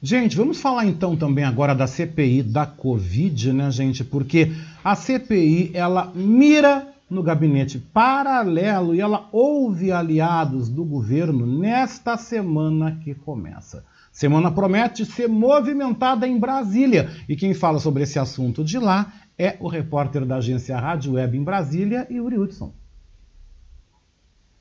[0.00, 4.04] Gente, vamos falar então também agora da CPI da Covid, né, gente?
[4.04, 4.52] Porque
[4.84, 13.00] a CPI ela mira no gabinete paralelo e ela ouve aliados do governo nesta semana
[13.02, 13.84] que começa.
[14.12, 19.56] Semana promete ser movimentada em Brasília e quem fala sobre esse assunto de lá é
[19.58, 22.72] o repórter da agência Rádio Web em Brasília, Yuri Hudson.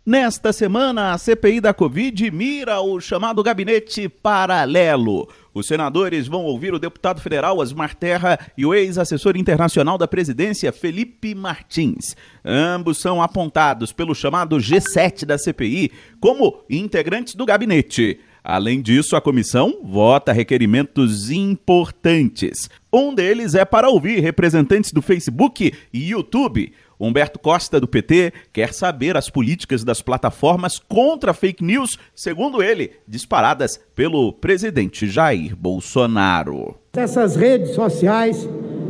[0.08, 5.28] Nesta semana, a CPI da Covid mira o chamado gabinete paralelo.
[5.54, 10.72] Os senadores vão ouvir o deputado federal Osmar Terra e o ex-assessor internacional da presidência
[10.72, 12.16] Felipe Martins.
[12.46, 15.92] Ambos são apontados pelo chamado G7 da CPI
[16.22, 18.18] como integrantes do gabinete.
[18.42, 22.70] Além disso, a comissão vota requerimentos importantes.
[22.94, 26.72] Um deles é para ouvir representantes do Facebook e YouTube.
[27.00, 32.92] Humberto Costa, do PT, quer saber as políticas das plataformas contra fake news, segundo ele,
[33.08, 36.76] disparadas pelo presidente Jair Bolsonaro.
[36.96, 38.50] Essas redes sociais,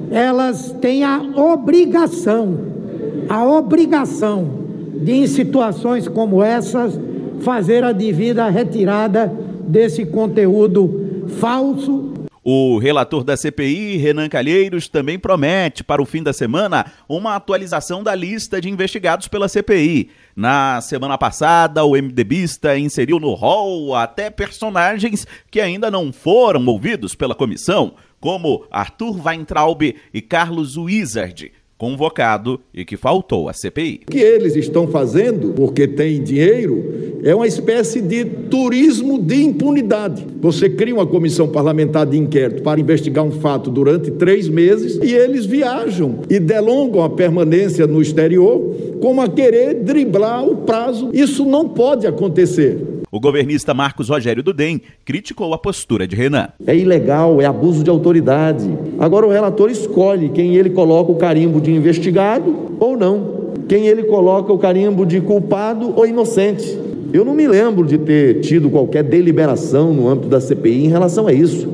[0.09, 2.57] elas têm a obrigação,
[3.27, 4.65] a obrigação
[5.01, 6.99] de, em situações como essas,
[7.41, 9.31] fazer a devida retirada
[9.67, 12.13] desse conteúdo falso
[12.49, 18.01] o relator da CPI, Renan Calheiros, também promete para o fim da semana uma atualização
[18.01, 20.09] da lista de investigados pela CPI.
[20.33, 27.15] Na semana passada, o MDBista inseriu no rol até personagens que ainda não foram ouvidos
[27.15, 29.81] pela comissão, como Arthur Weintraub
[30.13, 34.01] e Carlos Wizard, convocado e que faltou à CPI.
[34.07, 40.25] O que eles estão fazendo, porque tem dinheiro, é uma espécie de turismo de impunidade.
[40.41, 45.13] Você cria uma comissão parlamentar de inquérito para investigar um fato durante três meses e
[45.13, 51.09] eles viajam e delongam a permanência no exterior como a querer driblar o prazo.
[51.13, 52.96] Isso não pode acontecer.
[53.09, 56.49] O governista Marcos Rogério Dudem criticou a postura de Renan.
[56.65, 58.69] É ilegal, é abuso de autoridade.
[58.99, 64.03] Agora o relator escolhe quem ele coloca o carimbo de investigado ou não, quem ele
[64.03, 66.77] coloca o carimbo de culpado ou inocente.
[67.13, 71.27] Eu não me lembro de ter tido qualquer deliberação no âmbito da CPI em relação
[71.27, 71.67] a isso.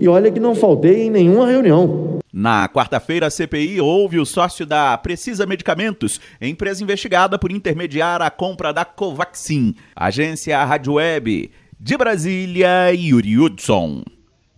[0.00, 2.05] E olha que não faltei em nenhuma reunião.
[2.38, 8.28] Na quarta-feira, a CPI ouve o sócio da Precisa Medicamentos, empresa investigada por intermediar a
[8.28, 9.74] compra da Covaxin.
[9.96, 11.50] Agência Rádio Web.
[11.80, 14.04] De Brasília, Yuri Hudson.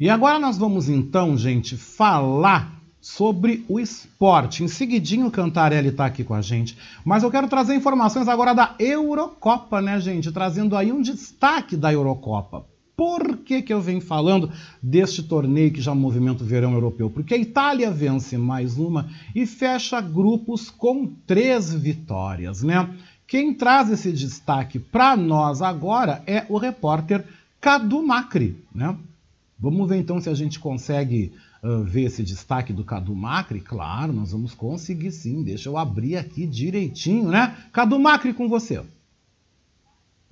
[0.01, 4.65] E agora nós vamos então, gente, falar sobre o esporte.
[4.65, 6.77] Em seguidinho o Cantarelli está aqui com a gente.
[7.05, 10.33] Mas eu quero trazer informações agora da Eurocopa, né, gente?
[10.33, 12.67] Trazendo aí um destaque da Eurocopa.
[12.99, 14.51] Por que, que eu venho falando
[14.83, 17.09] deste torneio que já movimenta o verão europeu?
[17.09, 22.93] Porque a Itália vence mais uma e fecha grupos com três vitórias, né?
[23.25, 27.25] Quem traz esse destaque para nós agora é o repórter
[27.61, 28.97] Cadu Macri, né?
[29.57, 31.33] Vamos ver então se a gente consegue
[31.63, 33.61] uh, ver esse destaque do Cadu Macri.
[33.61, 35.45] Claro, nós vamos conseguir sim.
[35.45, 37.57] Deixa eu abrir aqui direitinho, né?
[37.73, 38.83] Cadu Macri com você.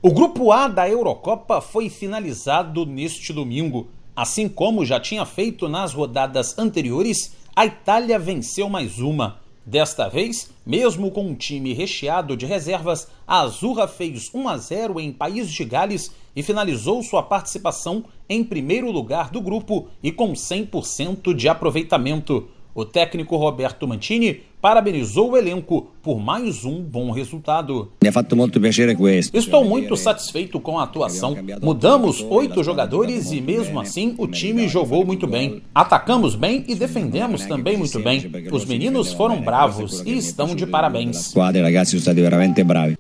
[0.03, 3.89] O grupo A da Eurocopa foi finalizado neste domingo.
[4.15, 9.41] Assim como já tinha feito nas rodadas anteriores, a Itália venceu mais uma.
[9.65, 15.01] Desta vez, mesmo com um time recheado de reservas, a Azurra fez 1 a 0
[15.01, 20.35] em País de Gales e finalizou sua participação em primeiro lugar do grupo e com
[20.35, 22.51] 100% de aproveitamento.
[22.77, 27.91] O técnico Roberto Mantini parabenizou o elenco por mais um bom resultado.
[29.33, 31.35] Estou muito satisfeito com a atuação.
[31.63, 35.63] Mudamos oito jogadores e mesmo assim o time jogou muito bem.
[35.75, 38.31] Atacamos bem e defendemos também muito bem.
[38.53, 41.33] Os meninos foram bravos e estão de parabéns.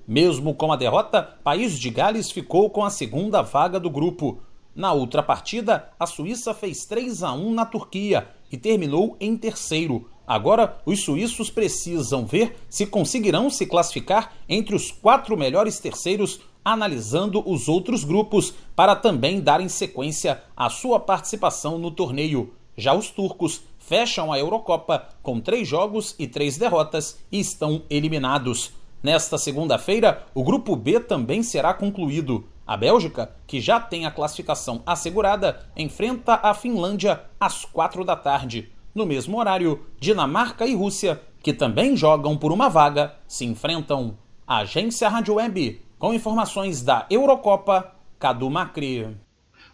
[0.09, 4.39] Mesmo com a derrota, País de Gales ficou com a segunda vaga do grupo.
[4.77, 10.07] Na outra partida, a Suíça fez 3 a 1 na Turquia e terminou em terceiro.
[10.27, 17.43] Agora, os suíços precisam ver se conseguirão se classificar entre os quatro melhores terceiros, analisando
[17.51, 22.53] os outros grupos, para também darem sequência à sua participação no torneio.
[22.77, 28.73] Já os turcos fecham a Eurocopa com três jogos e três derrotas e estão eliminados.
[29.03, 32.45] Nesta segunda-feira, o grupo B também será concluído.
[32.67, 38.73] A Bélgica, que já tem a classificação assegurada, enfrenta a Finlândia às quatro da tarde.
[38.93, 44.19] No mesmo horário, Dinamarca e Rússia, que também jogam por uma vaga, se enfrentam.
[44.47, 49.17] Agência Rádio Web, com informações da Eurocopa, Cadu Macri.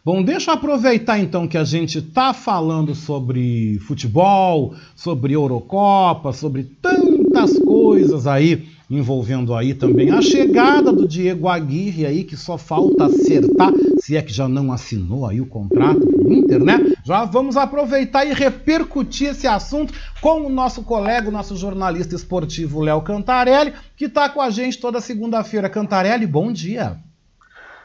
[0.05, 6.65] Bom, deixa eu aproveitar então que a gente está falando sobre futebol, sobre Eurocopa, sobre
[6.65, 13.07] tantas coisas aí envolvendo aí também a chegada do Diego Aguirre aí, que só falta
[13.07, 16.79] acertar, se é que já não assinou aí o contrato com Inter, né?
[17.05, 22.81] Já vamos aproveitar e repercutir esse assunto com o nosso colega, o nosso jornalista esportivo
[22.81, 25.71] Léo Cantarelli, que está com a gente toda segunda-feira.
[25.71, 26.97] Cantarelli, bom dia.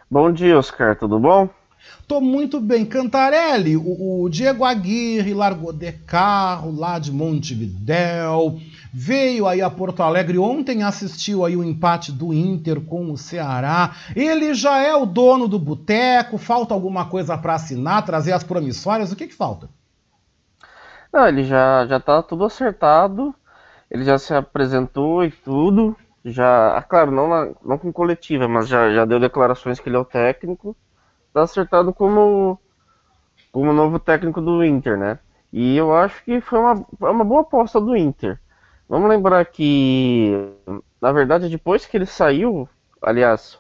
[0.10, 1.48] Bom dia, Oscar, tudo bom?
[2.08, 2.86] Tô muito bem.
[2.86, 8.58] Cantarelli, o, o, Diego Aguirre largou de carro lá de Montevidéu,
[8.94, 10.38] veio aí a Porto Alegre.
[10.38, 13.94] Ontem, assistiu aí o empate do Inter com o Ceará.
[14.16, 19.12] Ele já é o dono do boteco, falta alguma coisa para assinar, trazer as promissórias,
[19.12, 19.68] o que que falta?
[21.12, 23.36] Não, ele já, já tá tudo acertado,
[23.92, 25.94] ele já se apresentou e tudo,
[26.24, 29.98] já, ah, claro, não, na, não com coletiva, mas já, já deu declarações que ele
[29.98, 30.76] é o técnico,
[31.38, 32.60] tá acertado como,
[33.52, 35.20] como novo técnico do Inter, né?
[35.54, 38.40] E eu acho que foi uma, uma boa aposta do Inter.
[38.90, 40.50] Vamos lembrar que,
[41.00, 42.68] na verdade, depois que ele saiu,
[43.02, 43.60] aliás,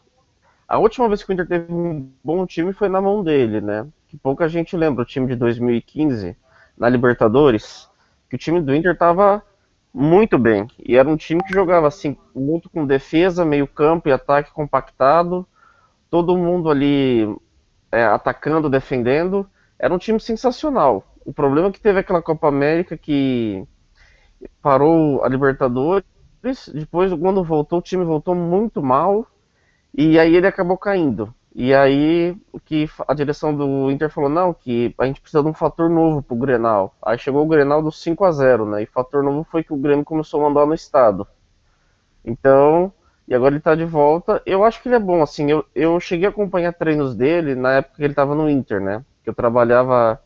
[0.67, 3.87] a última vez que o Inter teve um bom time foi na mão dele, né?
[4.07, 6.35] Que pouca gente lembra o time de 2015
[6.75, 7.87] na Libertadores,
[8.27, 9.43] que o time do Inter estava
[9.93, 10.67] muito bem.
[10.79, 15.45] E era um time que jogava assim, muito com defesa, meio campo e ataque compactado.
[16.09, 17.27] Todo mundo ali
[17.91, 19.49] é, atacando, defendendo.
[19.79, 21.03] Era um time sensacional.
[21.25, 23.65] O problema é que teve aquela Copa América que
[24.61, 26.05] parou a Libertadores.
[26.73, 29.27] Depois, quando voltou, o time voltou muito mal.
[29.93, 31.33] E aí ele acabou caindo.
[31.53, 35.53] E aí que a direção do Inter falou, não, que a gente precisa de um
[35.53, 36.95] fator novo pro Grenal.
[37.01, 38.83] Aí chegou o Grenal do 5 a 0 né?
[38.83, 41.25] E fator novo foi que o Grêmio começou a mandar no estado.
[42.23, 42.93] Então,
[43.27, 44.41] e agora ele tá de volta.
[44.45, 47.73] Eu acho que ele é bom, assim, eu, eu cheguei a acompanhar treinos dele na
[47.73, 49.03] época que ele tava no Inter, né?
[49.23, 50.21] Que eu trabalhava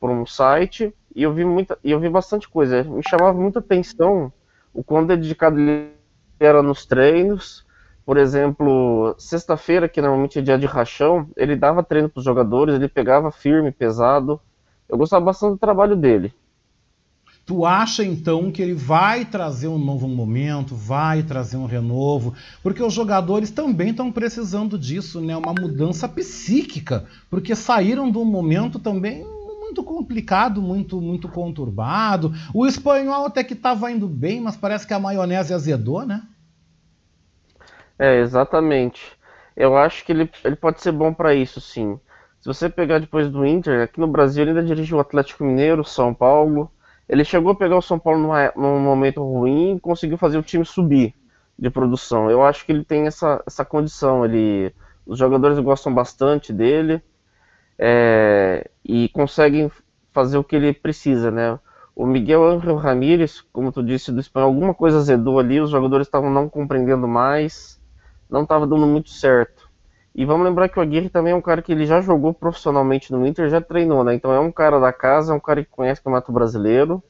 [0.00, 2.84] por um site e eu vi muita, e eu vi bastante coisa.
[2.84, 4.32] Me chamava muita atenção
[4.72, 5.92] o quão dedicado ele
[6.38, 7.66] era nos treinos
[8.10, 12.74] por exemplo, sexta-feira, que normalmente é dia de rachão, ele dava treino para os jogadores,
[12.74, 14.40] ele pegava firme, pesado.
[14.88, 16.34] Eu gostava bastante do trabalho dele.
[17.50, 22.32] Tu acha então que ele vai trazer um novo momento, vai trazer um renovo?
[22.62, 25.36] Porque os jogadores também estão precisando disso, né?
[25.36, 29.26] Uma mudança psíquica, porque saíram de um momento também
[29.60, 32.32] muito complicado, muito muito conturbado.
[32.54, 36.22] O espanhol até que estava indo bem, mas parece que a maionese azedou, né?
[37.98, 39.02] É, exatamente.
[39.56, 41.98] Eu acho que ele, ele pode ser bom para isso, sim.
[42.40, 45.82] Se você pegar depois do Inter, aqui no Brasil ele ainda dirigiu o Atlético Mineiro,
[45.82, 46.70] São Paulo.
[47.10, 50.42] Ele chegou a pegar o São Paulo numa, num momento ruim e conseguiu fazer o
[50.42, 51.12] time subir
[51.58, 52.30] de produção.
[52.30, 54.24] Eu acho que ele tem essa, essa condição.
[54.24, 54.72] Ele,
[55.04, 57.02] os jogadores gostam bastante dele
[57.76, 59.70] é, e conseguem
[60.12, 61.58] fazer o que ele precisa, né?
[61.96, 66.06] O Miguel Angel Ramírez, como tu disse, do espanhol, alguma coisa azedou ali, os jogadores
[66.06, 67.80] estavam não compreendendo mais
[68.30, 69.59] não estava dando muito certo.
[70.20, 73.10] E vamos lembrar que o Aguirre também é um cara que ele já jogou profissionalmente
[73.10, 74.14] no Inter, já treinou, né?
[74.14, 77.02] Então é um cara da casa, é um cara que conhece o Campeonato Brasileiro.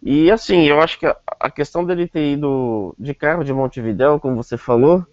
[0.00, 4.36] E assim, eu acho que a, questão dele ter ido de carro de Montevidéu, como
[4.36, 5.04] você falou,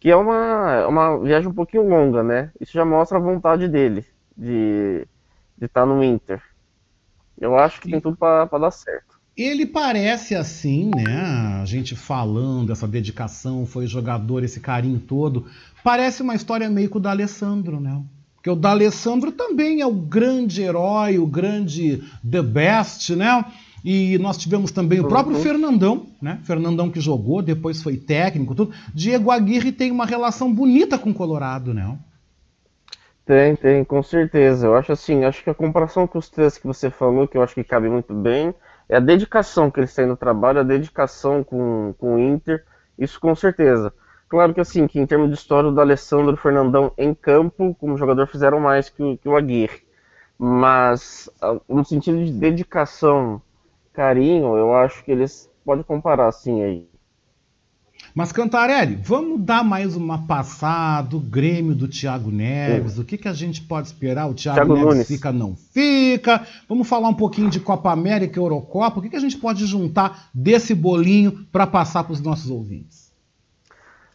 [0.00, 2.50] que é uma, uma viagem um pouquinho longa, né?
[2.58, 5.06] Isso já mostra a vontade dele de
[5.60, 6.42] estar tá no Inter.
[7.38, 9.11] Eu acho que tem tudo para dar certo.
[9.36, 11.60] Ele parece assim, né?
[11.60, 15.46] A gente falando, essa dedicação, foi jogador, esse carinho todo.
[15.82, 18.02] Parece uma história meio que o da Alessandro, né?
[18.42, 23.44] Porque o D'Alessandro também é o grande herói, o grande the best, né?
[23.84, 25.42] E nós tivemos também o próprio uhum.
[25.42, 26.40] Fernandão, né?
[26.42, 28.74] Fernandão que jogou, depois foi técnico, tudo.
[28.92, 31.96] Diego Aguirre tem uma relação bonita com o Colorado, né?
[33.24, 34.66] Tem, tem, com certeza.
[34.66, 37.44] Eu acho assim, acho que a comparação com os três que você falou, que eu
[37.44, 38.52] acho que cabe muito bem,
[38.88, 42.64] é a dedicação que eles têm no trabalho, a dedicação com, com o Inter,
[42.98, 43.92] isso com certeza.
[44.28, 48.26] Claro que assim, que em termos de história, o Alessandro Fernandão em campo, como jogador,
[48.26, 49.82] fizeram mais que o, que o Aguirre.
[50.38, 51.30] Mas,
[51.68, 53.40] no sentido de dedicação,
[53.92, 56.91] carinho, eu acho que eles podem comparar assim aí.
[58.14, 62.92] Mas, Cantarelli, vamos dar mais uma passada do Grêmio do Thiago Neves.
[62.92, 63.00] Sim.
[63.00, 64.26] O que, que a gente pode esperar?
[64.26, 65.08] O Thiago, Thiago Neves Nunes.
[65.08, 66.46] fica, não fica?
[66.68, 68.98] Vamos falar um pouquinho de Copa América e Eurocopa.
[68.98, 73.10] O que, que a gente pode juntar desse bolinho para passar para os nossos ouvintes?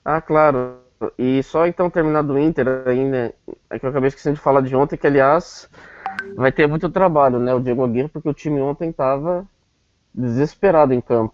[0.05, 0.75] Ah, claro.
[1.17, 3.33] E só então terminar do Inter ainda,
[3.69, 5.67] é que eu acabei esquecendo de falar de ontem, que aliás
[6.35, 7.51] vai ter muito trabalho, né?
[7.53, 9.43] O Diego Aguirre, porque o time ontem estava
[10.13, 11.33] desesperado em campo.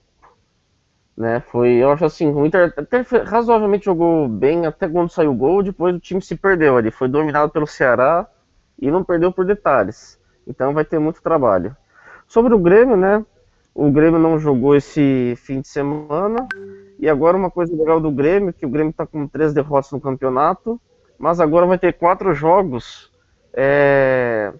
[1.15, 5.35] Né, foi, eu acho assim, o Inter até razoavelmente jogou bem até quando saiu o
[5.35, 8.27] gol, depois o time se perdeu ali, foi dominado pelo Ceará
[8.81, 10.19] e não perdeu por detalhes.
[10.47, 11.75] Então vai ter muito trabalho.
[12.27, 13.23] Sobre o Grêmio, né?
[13.75, 16.47] O Grêmio não jogou esse fim de semana.
[16.99, 19.99] E agora uma coisa legal do Grêmio, que o Grêmio está com três derrotas no
[19.99, 20.79] campeonato,
[21.17, 23.11] mas agora vai ter quatro jogos.
[23.53, 24.53] É...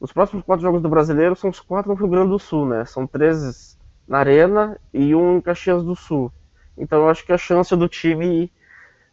[0.00, 2.84] Os próximos quatro jogos do brasileiro são os quatro no Rio Grande do Sul, né?
[2.84, 3.77] São três
[4.08, 6.32] na Arena e um em Caxias do Sul.
[6.76, 8.50] Então eu acho que a chance do time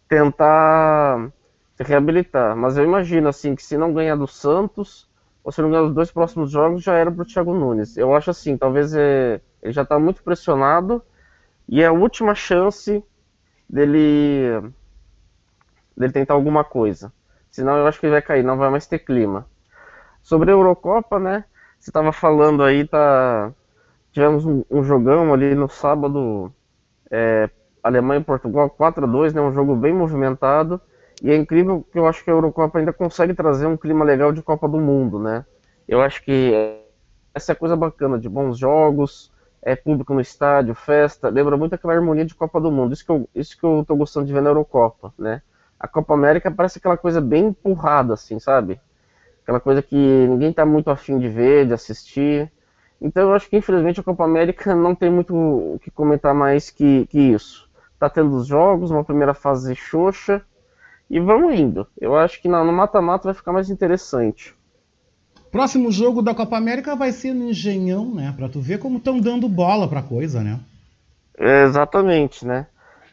[0.08, 1.32] tentar
[1.78, 2.56] reabilitar.
[2.56, 5.10] Mas eu imagino assim que se não ganhar do Santos,
[5.43, 7.98] ou se não ganhar os dois próximos jogos, já era para o Thiago Nunes.
[7.98, 11.04] Eu acho assim, talvez é, ele já está muito pressionado
[11.68, 13.04] e é a última chance
[13.70, 14.72] dele
[15.98, 17.12] dele tentar alguma coisa.
[17.52, 19.48] Senão eu acho que ele vai cair, não vai mais ter clima.
[20.22, 21.46] Sobre a Eurocopa, né?
[21.80, 23.52] Você estava falando aí, tá
[24.16, 26.49] tivemos um, um, jogão ali no sábado,
[27.11, 27.49] é,
[27.84, 29.41] Alemanha e Portugal 4 a 2 né?
[29.41, 30.80] Um jogo bem movimentado.
[31.22, 34.32] E é incrível que eu acho que a Eurocopa ainda consegue trazer um clima legal
[34.32, 35.45] de Copa do Mundo, né?
[35.86, 36.53] Eu acho que
[37.34, 41.76] essa é a coisa bacana de bons jogos, é público no estádio, festa, lembra muito
[41.76, 42.93] aquela harmonia de Copa do Mundo.
[42.93, 45.41] Isso que eu, isso que eu tô gostando de ver na Eurocopa, né?
[45.78, 48.80] A Copa América parece aquela coisa bem empurrada, assim, sabe?
[49.43, 52.49] Aquela coisa que ninguém tá muito afim de ver, de assistir.
[53.02, 56.70] Então eu acho que infelizmente a Copa América não tem muito o que comentar mais
[56.70, 57.70] que, que isso.
[58.00, 60.41] Tá tendo os jogos, uma primeira fase xoxa,
[61.10, 61.88] e vamos indo.
[62.00, 64.56] Eu acho que no mata-mata vai ficar mais interessante.
[65.52, 68.34] Próximo jogo da Copa América vai ser no Engenhão, né?
[68.36, 70.60] Pra tu ver como estão dando bola pra coisa, né?
[71.38, 72.68] É, exatamente, né?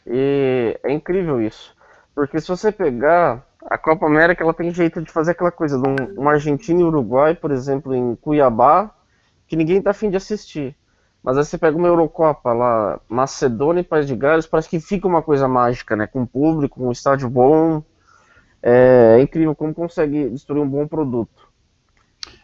[0.06, 1.74] E é incrível isso.
[2.14, 5.88] Porque se você pegar a Copa América, ela tem jeito de fazer aquela coisa de
[5.88, 8.90] um, um Argentina e Uruguai, por exemplo, em Cuiabá,
[9.52, 10.74] que ninguém tá afim de assistir.
[11.22, 15.06] Mas aí você pega uma Eurocopa lá, Macedônia e País de Gales, parece que fica
[15.06, 16.06] uma coisa mágica, né?
[16.06, 17.82] Com público, com um estádio bom.
[18.62, 21.50] É, é incrível como consegue destruir um bom produto.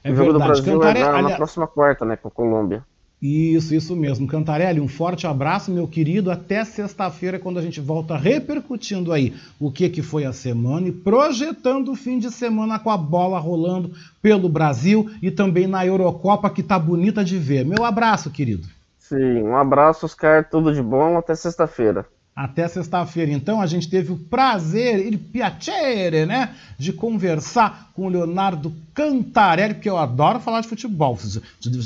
[0.04, 0.32] É o jogo verdade.
[0.32, 1.00] do Brasil Cantaré...
[1.00, 2.14] é na, na próxima quarta, né?
[2.14, 2.84] Com a Colômbia.
[3.20, 4.28] Isso, isso mesmo.
[4.28, 6.30] Cantarelli, um forte abraço, meu querido.
[6.30, 10.92] Até sexta-feira, quando a gente volta repercutindo aí o que, que foi a semana e
[10.92, 13.92] projetando o fim de semana com a bola rolando
[14.22, 17.64] pelo Brasil e também na Eurocopa, que tá bonita de ver.
[17.64, 18.68] Meu abraço, querido.
[18.98, 20.48] Sim, um abraço, Oscar.
[20.48, 21.18] Tudo de bom.
[21.18, 22.06] Até sexta-feira
[22.38, 23.32] até sexta-feira.
[23.32, 29.74] Então a gente teve o prazer, il piacere, né, de conversar com o Leonardo Cantarelli,
[29.74, 31.18] porque eu adoro falar de futebol.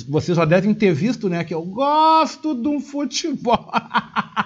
[0.08, 3.72] Vocês já devem ter visto, né, que eu gosto de um futebol.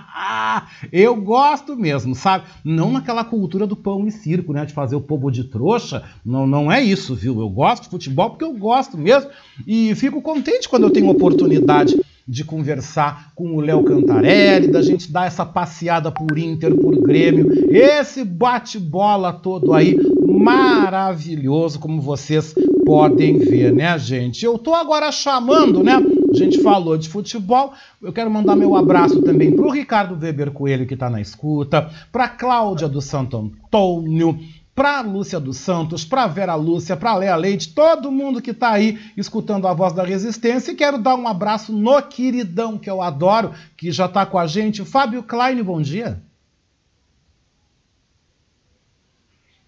[0.93, 2.45] eu gosto mesmo, sabe?
[2.65, 6.05] Não naquela cultura do pão e circo, né, de fazer o povo de trouxa.
[6.25, 7.41] Não, não é isso, viu?
[7.41, 9.29] Eu gosto de futebol porque eu gosto mesmo
[9.67, 11.97] e fico contente quando eu tenho oportunidade
[12.27, 17.47] de conversar com o Léo Cantarelli, da gente dar essa passeada por Inter, por Grêmio,
[17.70, 19.97] esse bate-bola todo aí
[20.27, 22.55] maravilhoso, como vocês
[22.85, 24.45] podem ver, né, gente?
[24.45, 25.95] Eu tô agora chamando, né?
[25.95, 27.72] A gente falou de futebol.
[28.03, 31.91] Eu quero mandar meu abraço também para o Ricardo Weber Coelho, que está na escuta,
[32.12, 34.39] para Cláudia do Santo Antônio,
[34.77, 39.01] para Lúcia dos Santos, para Vera Lúcia, para Léa Leite, todo mundo que está aí
[39.16, 40.70] escutando a voz da resistência.
[40.70, 44.47] E quero dar um abraço no queridão que eu adoro, que já está com a
[44.47, 46.22] gente, Fábio Klein, bom dia.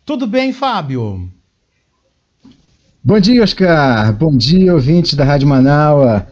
[0.05, 1.33] Tudo bem, Fábio?
[3.03, 4.13] Bom dia, Oscar.
[4.13, 6.23] Bom dia, ouvintes da Rádio Manaus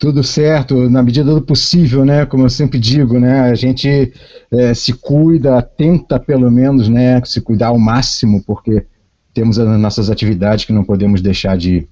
[0.00, 2.24] tudo certo, na medida do possível, né?
[2.24, 3.42] Como eu sempre digo, né?
[3.42, 4.14] A gente
[4.50, 7.22] é, se cuida, tenta pelo menos, né?
[7.22, 8.86] Se cuidar ao máximo, porque
[9.34, 11.86] temos as nossas atividades que não podemos deixar de,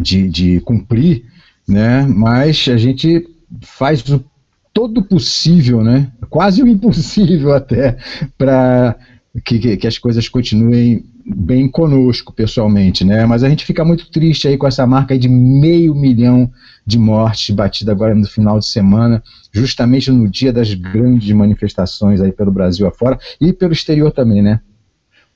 [0.00, 1.24] de, de cumprir,
[1.66, 2.06] né?
[2.06, 3.26] Mas a gente
[3.62, 4.24] faz o
[4.72, 6.12] todo possível, né?
[6.30, 7.96] Quase o impossível até,
[8.38, 8.96] para
[9.44, 13.24] que, que as coisas continuem bem conosco pessoalmente, né?
[13.24, 16.50] Mas a gente fica muito triste aí com essa marca de meio milhão
[16.86, 19.22] de mortes batida agora no final de semana,
[19.52, 24.60] justamente no dia das grandes manifestações aí pelo Brasil afora e pelo exterior também, né?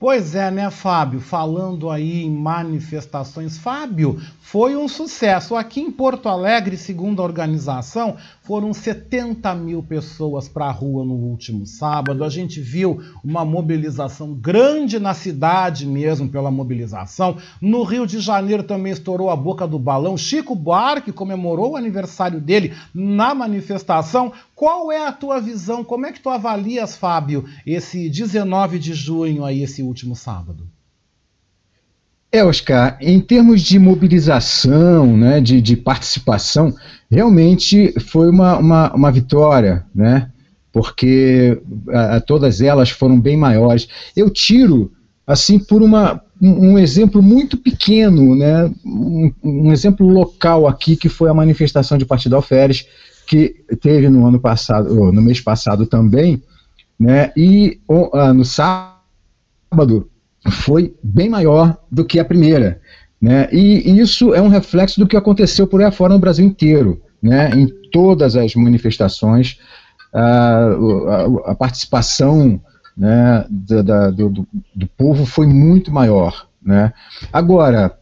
[0.00, 1.18] Pois é, né, Fábio?
[1.18, 5.56] Falando aí em manifestações, Fábio, foi um sucesso.
[5.56, 8.16] Aqui em Porto Alegre, segundo a organização,
[8.48, 12.24] foram 70 mil pessoas para a rua no último sábado.
[12.24, 17.36] A gente viu uma mobilização grande na cidade mesmo pela mobilização.
[17.60, 20.16] No Rio de Janeiro também estourou a boca do balão.
[20.16, 24.32] Chico Buarque comemorou o aniversário dele na manifestação.
[24.54, 25.84] Qual é a tua visão?
[25.84, 30.66] Como é que tu avalias, Fábio, esse 19 de junho aí, esse último sábado?
[32.30, 36.74] É, Oscar, em termos de mobilização, né, de, de participação,
[37.10, 40.30] realmente foi uma, uma, uma vitória, né,
[40.70, 41.58] porque
[41.88, 43.88] a, a, todas elas foram bem maiores.
[44.14, 44.92] Eu tiro,
[45.26, 51.08] assim, por uma, um, um exemplo muito pequeno, né, um, um, exemplo local aqui, que
[51.08, 52.86] foi a manifestação de Partido Alferes,
[53.26, 56.42] que teve no ano passado, no mês passado também,
[57.00, 60.10] né, e uh, no sábado
[60.50, 62.80] foi bem maior do que a primeira.
[63.20, 63.48] Né?
[63.52, 67.02] E isso é um reflexo do que aconteceu por aí afora no Brasil inteiro.
[67.22, 67.50] Né?
[67.50, 69.58] Em todas as manifestações,
[70.12, 72.60] a, a, a participação
[72.96, 76.48] né, da, da, do, do, povo foi muito maior.
[76.62, 76.92] Né?
[77.32, 77.96] Agora,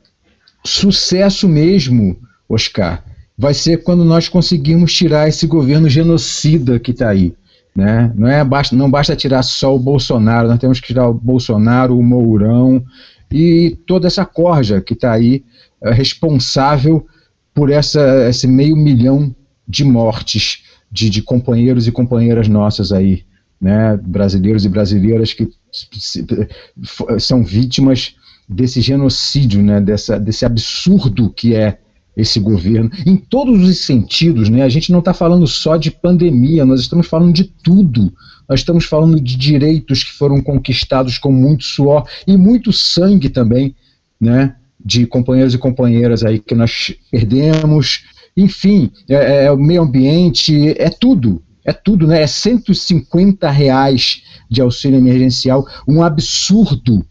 [0.64, 2.18] sucesso mesmo,
[2.48, 3.04] Oscar,
[3.36, 7.34] vai ser quando nós conseguirmos tirar esse governo genocida que está aí.
[7.76, 8.10] Né?
[8.14, 11.98] Não, é, basta, não basta tirar só o Bolsonaro, nós temos que tirar o Bolsonaro,
[11.98, 12.82] o Mourão
[13.30, 15.44] e toda essa corja que está aí
[15.82, 17.06] é, responsável
[17.52, 19.34] por essa, esse meio milhão
[19.68, 23.24] de mortes de, de companheiros e companheiras nossas aí,
[23.60, 23.98] né?
[24.02, 25.46] brasileiros e brasileiras que
[27.18, 28.14] são vítimas
[28.48, 29.80] desse genocídio, né?
[29.80, 31.78] Dessa, desse absurdo que é
[32.16, 34.62] esse governo, em todos os sentidos, né?
[34.62, 38.12] A gente não está falando só de pandemia, nós estamos falando de tudo.
[38.48, 43.74] Nós estamos falando de direitos que foram conquistados com muito suor e muito sangue também,
[44.18, 44.56] né?
[44.82, 48.04] De companheiros e companheiras aí que nós perdemos.
[48.36, 51.42] Enfim, é, é, é o meio ambiente, é tudo.
[51.64, 52.22] É tudo, né?
[52.22, 57.04] É 150 reais de auxílio emergencial, um absurdo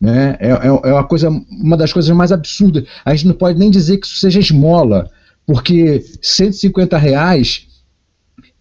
[0.00, 0.36] né?
[0.38, 2.84] É, é, é uma, coisa, uma das coisas mais absurdas.
[3.04, 5.10] A gente não pode nem dizer que isso seja esmola,
[5.46, 7.66] porque 150 reais,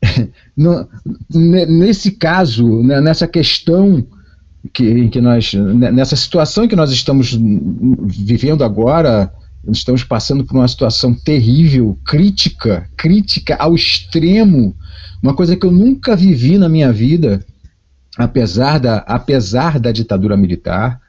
[0.55, 0.87] no,
[1.29, 4.05] nesse caso, né, nessa questão
[4.73, 7.37] que, que nós, nessa situação que nós estamos
[8.05, 9.31] vivendo agora,
[9.67, 14.75] estamos passando por uma situação terrível, crítica, crítica ao extremo,
[15.21, 17.43] uma coisa que eu nunca vivi na minha vida,
[18.17, 21.01] apesar da, apesar da ditadura militar,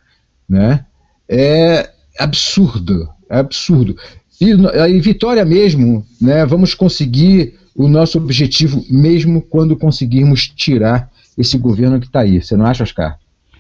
[0.49, 0.85] né?
[1.29, 3.97] É absurdo, é absurdo.
[4.41, 11.59] E em Vitória mesmo, né, vamos conseguir o nosso objetivo mesmo quando conseguirmos tirar esse
[11.59, 12.41] governo que está aí.
[12.41, 13.19] Você não acha, Oscar?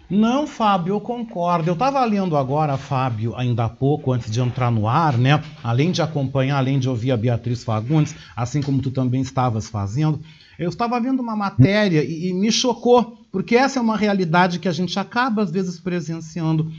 [0.09, 1.68] Não, Fábio, eu concordo.
[1.68, 5.43] Eu estava lendo agora, Fábio, ainda há pouco, antes de entrar no ar, né?
[5.64, 10.20] Além de acompanhar, além de ouvir a Beatriz Fagundes, assim como tu também estavas fazendo,
[10.59, 14.69] eu estava vendo uma matéria e, e me chocou, porque essa é uma realidade que
[14.69, 16.71] a gente acaba às vezes presenciando.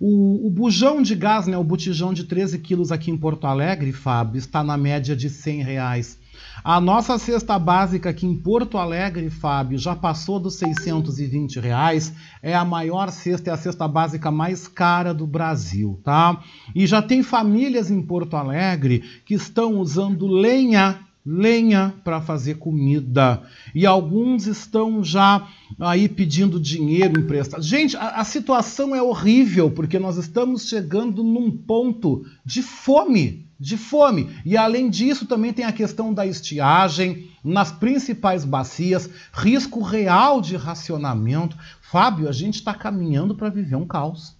[0.00, 3.92] O, o, bujão de gás, né, o botijão de 13 quilos aqui em Porto Alegre,
[3.92, 6.18] Fábio, está na média de 100 reais.
[6.64, 12.12] A nossa cesta básica aqui em Porto Alegre, Fábio, já passou dos 620 reais.
[12.42, 16.40] É a maior cesta, é a cesta básica mais cara do Brasil, tá?
[16.74, 23.42] E já tem famílias em Porto Alegre que estão usando lenha lenha para fazer comida.
[23.74, 25.48] E alguns estão já
[25.78, 27.62] aí pedindo dinheiro emprestado.
[27.62, 33.46] Gente, a, a, situação é horrível porque nós estamos chegando num ponto de fome.
[33.58, 34.28] De fome.
[34.44, 40.56] E além disso, também tem a questão da estiagem nas principais bacias, risco real de
[40.56, 41.56] racionamento.
[41.80, 44.36] Fábio, a gente está caminhando para viver um caos.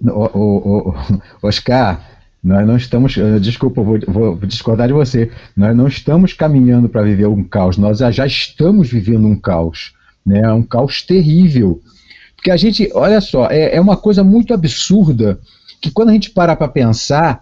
[0.00, 0.94] O, o, o,
[1.42, 5.30] Oscar, nós não estamos, eh, desculpa, vou, vou, discordar de você.
[5.56, 9.94] Nós não estamos caminhando para viver um caos, nós já estamos vivendo um caos,
[10.26, 10.52] né?
[10.52, 11.80] Um caos terrível.
[12.34, 15.38] Porque a gente, olha só, é, é uma coisa muito absurda
[15.80, 17.40] que quando a gente para para pensar,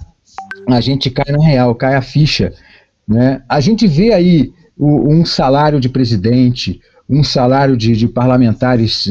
[0.69, 2.53] a gente cai na real, cai a ficha,
[3.09, 3.43] né?
[3.49, 6.79] A gente vê aí o, um salário de presidente,
[7.11, 9.05] um salário de, de, parlamentares,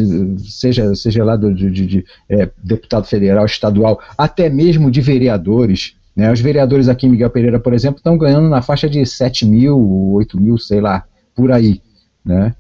[0.47, 5.95] seja, seja lá do, de, de é, deputado federal, estadual, até mesmo de vereadores.
[6.15, 6.31] Né?
[6.31, 9.77] Os vereadores aqui em Miguel Pereira, por exemplo, estão ganhando na faixa de 7 mil,
[10.13, 11.03] 8 mil, sei lá,
[11.35, 11.81] por aí.
[12.23, 12.55] Né?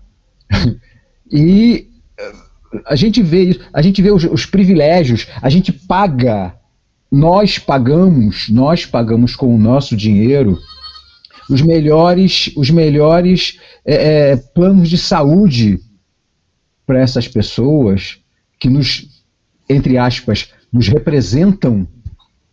[1.31, 1.87] e
[2.85, 6.53] a gente vê a gente vê os, os privilégios, a gente paga,
[7.09, 10.59] nós pagamos, nós pagamos com o nosso dinheiro
[11.49, 15.79] os melhores, os melhores é, é, planos de saúde
[16.85, 18.19] para essas pessoas
[18.59, 19.23] que nos,
[19.67, 21.87] entre aspas, nos representam,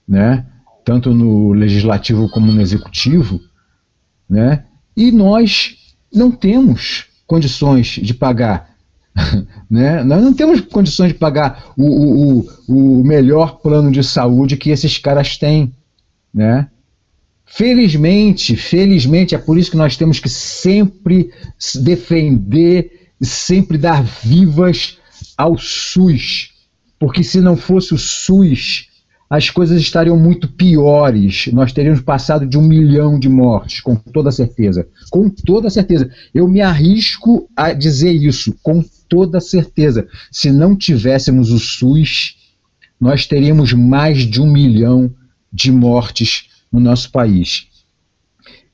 [0.09, 0.47] né?
[0.85, 3.41] tanto no legislativo como no executivo,
[4.29, 4.65] né?
[4.97, 5.77] e nós
[6.13, 8.75] não temos condições de pagar.
[9.69, 10.05] Né?
[10.05, 14.97] Nós não temos condições de pagar o, o, o melhor plano de saúde que esses
[14.97, 15.75] caras têm.
[16.33, 16.69] Né?
[17.47, 21.31] Felizmente, felizmente, é por isso que nós temos que sempre
[21.77, 24.99] defender, sempre dar vivas
[25.39, 26.51] ao SUS.
[26.99, 28.89] Porque se não fosse o SUS,
[29.31, 31.49] as coisas estariam muito piores.
[31.53, 34.87] Nós teríamos passado de um milhão de mortes, com toda certeza.
[35.11, 36.11] Com toda certeza.
[36.35, 40.09] Eu me arrisco a dizer isso, com toda certeza.
[40.31, 42.37] Se não tivéssemos o SUS,
[43.01, 45.13] nós teríamos mais de um milhão
[45.53, 46.46] de mortes
[46.77, 47.69] no nosso país.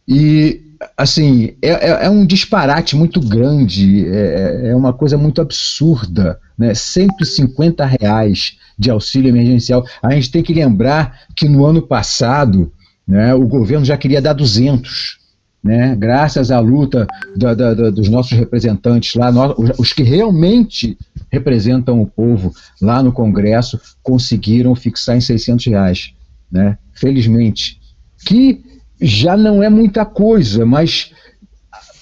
[0.06, 0.60] E,
[0.96, 6.74] assim, é, é, é um disparate muito grande, é, é, uma coisa muito absurda, né?
[6.74, 9.86] 150 reais de auxílio emergencial.
[10.02, 12.72] A gente tem que lembrar que no ano passado,
[13.06, 15.18] né, o governo já queria dar 200,
[15.62, 19.30] né, graças à luta da, da, da, dos nossos representantes lá,
[19.78, 20.98] os que realmente
[21.30, 26.12] representam o povo lá no Congresso, conseguiram fixar em 600 reais,
[26.50, 27.81] né, felizmente,
[28.24, 28.62] que
[29.00, 31.12] já não é muita coisa, mas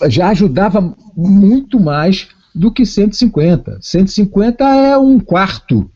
[0.08, 3.78] já ajudava muito mais do que 150.
[3.80, 5.90] 150 é um quarto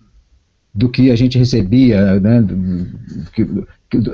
[0.75, 2.45] do que a gente recebia, né,
[3.33, 3.47] que,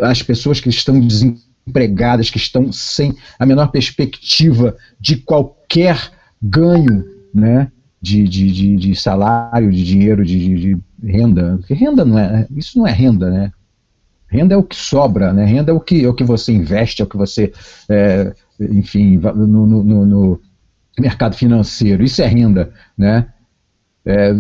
[0.02, 6.11] as pessoas que estão desempregadas empregadas que estão sem a menor perspectiva de qualquer
[6.42, 7.70] ganho né,
[8.02, 11.56] de, de, de, de salário, de dinheiro, de, de, renda.
[11.58, 12.46] Porque renda não é.
[12.56, 13.52] Isso não é renda, né?
[14.30, 15.44] Renda é o que sobra, né?
[15.44, 17.52] Renda é o que, é o que você investe, é o que você.
[17.88, 20.40] É, enfim, no, no, no,
[20.98, 22.04] mercado financeiro.
[22.04, 23.26] Isso é renda, né?
[24.06, 24.32] É,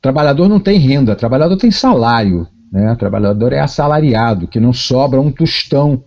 [0.00, 2.94] trabalhador não tem renda, trabalhador tem salário, né?
[2.94, 6.02] Trabalhador é assalariado, que não sobra um tostão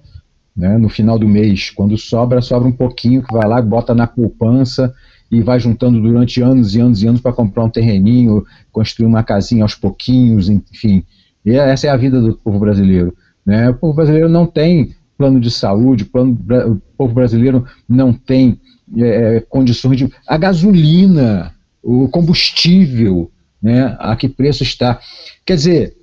[0.56, 1.70] né, no final do mês.
[1.70, 4.94] Quando sobra, sobra um pouquinho que vai lá, bota na poupança
[5.30, 9.24] e vai juntando durante anos e anos e anos para comprar um terreninho, construir uma
[9.24, 11.04] casinha aos pouquinhos, enfim.
[11.46, 13.16] E essa é a vida do povo brasileiro.
[13.46, 13.70] Né?
[13.70, 16.38] O povo brasileiro não tem plano de saúde, plano,
[16.68, 18.60] o povo brasileiro não tem
[18.98, 20.12] é, condições de.
[20.28, 23.32] A gasolina, o combustível,
[23.62, 25.00] né, a que preço está.
[25.46, 25.98] Quer dizer,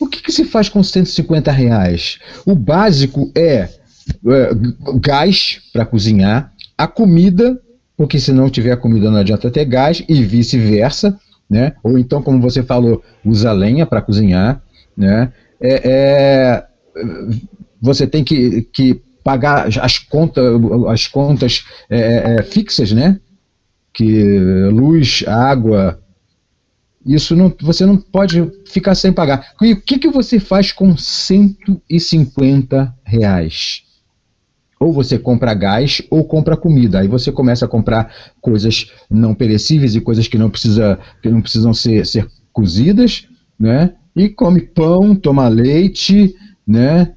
[0.00, 2.18] o que, que se faz com 150 reais?
[2.46, 3.68] O básico é,
[4.26, 4.50] é
[5.00, 7.60] gás para cozinhar, a comida,
[7.96, 11.18] porque se não tiver comida não adianta ter gás, e vice-versa,
[11.48, 11.74] né?
[11.82, 14.62] Ou então, como você falou, usa lenha para cozinhar,
[14.96, 15.32] né?
[15.60, 16.66] É, é,
[17.80, 20.44] você tem que, que pagar as contas,
[20.88, 23.18] as contas é, é fixas, né?
[23.92, 25.98] Que luz, água,
[27.08, 29.54] isso não, você não pode ficar sem pagar.
[29.62, 33.82] E o que, que você faz com 150 reais?
[34.80, 37.00] Ou você compra gás ou compra comida.
[37.00, 41.40] Aí você começa a comprar coisas não perecíveis e coisas que não, precisa, que não
[41.40, 43.26] precisam ser, ser cozidas,
[43.58, 43.94] né?
[44.14, 46.34] E come pão, toma leite,
[46.66, 47.14] né?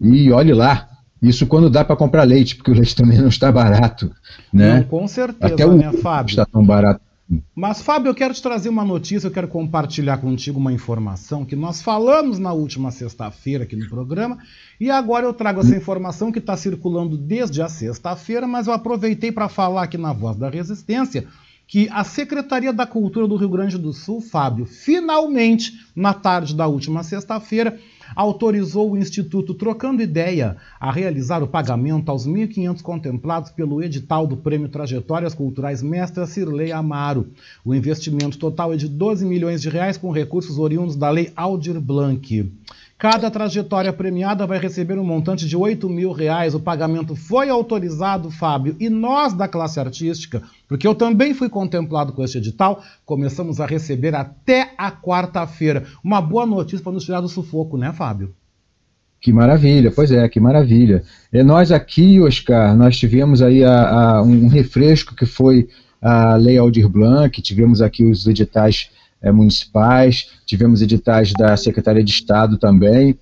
[0.00, 0.88] E olhe lá.
[1.20, 4.10] Isso quando dá para comprar leite, porque o leite também não está barato,
[4.52, 4.76] né?
[4.76, 6.30] Não, com certeza, Até o né, Fábio?
[6.30, 7.07] Está tão barato
[7.54, 11.54] mas, Fábio, eu quero te trazer uma notícia, eu quero compartilhar contigo uma informação que
[11.54, 14.38] nós falamos na última sexta-feira aqui no programa,
[14.80, 19.30] e agora eu trago essa informação que está circulando desde a sexta-feira, mas eu aproveitei
[19.30, 21.26] para falar aqui na Voz da Resistência
[21.66, 26.66] que a Secretaria da Cultura do Rio Grande do Sul, Fábio, finalmente, na tarde da
[26.66, 27.78] última sexta-feira,
[28.14, 34.36] autorizou o Instituto Trocando Ideia a realizar o pagamento aos 1.500 contemplados pelo edital do
[34.36, 37.28] Prêmio Trajetórias Culturais Mestra Cirlei Amaro.
[37.64, 41.80] O investimento total é de 12 milhões de reais com recursos oriundos da Lei Aldir
[41.80, 42.50] Blanc.
[42.98, 46.52] Cada trajetória premiada vai receber um montante de 8 mil reais.
[46.52, 52.12] O pagamento foi autorizado, Fábio, e nós da classe artística, porque eu também fui contemplado
[52.12, 55.84] com este edital, começamos a receber até a quarta-feira.
[56.02, 58.34] Uma boa notícia para nos tirar do sufoco, né, Fábio?
[59.20, 61.04] Que maravilha, pois é, que maravilha.
[61.32, 65.68] E nós aqui, Oscar, nós tivemos aí a, a, um refresco que foi
[66.02, 68.90] a Lei Aldir Blanc, tivemos aqui os editais
[69.22, 73.18] é, municipais, tivemos editais da Secretaria de Estado também,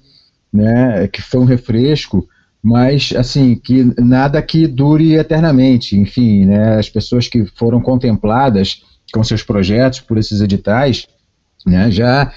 [0.52, 2.26] né, que foi um refresco,
[2.62, 8.82] mas assim, que nada que dure eternamente, enfim, né, as pessoas que foram contempladas
[9.12, 11.06] com seus projetos por esses editais,
[11.64, 12.32] né, já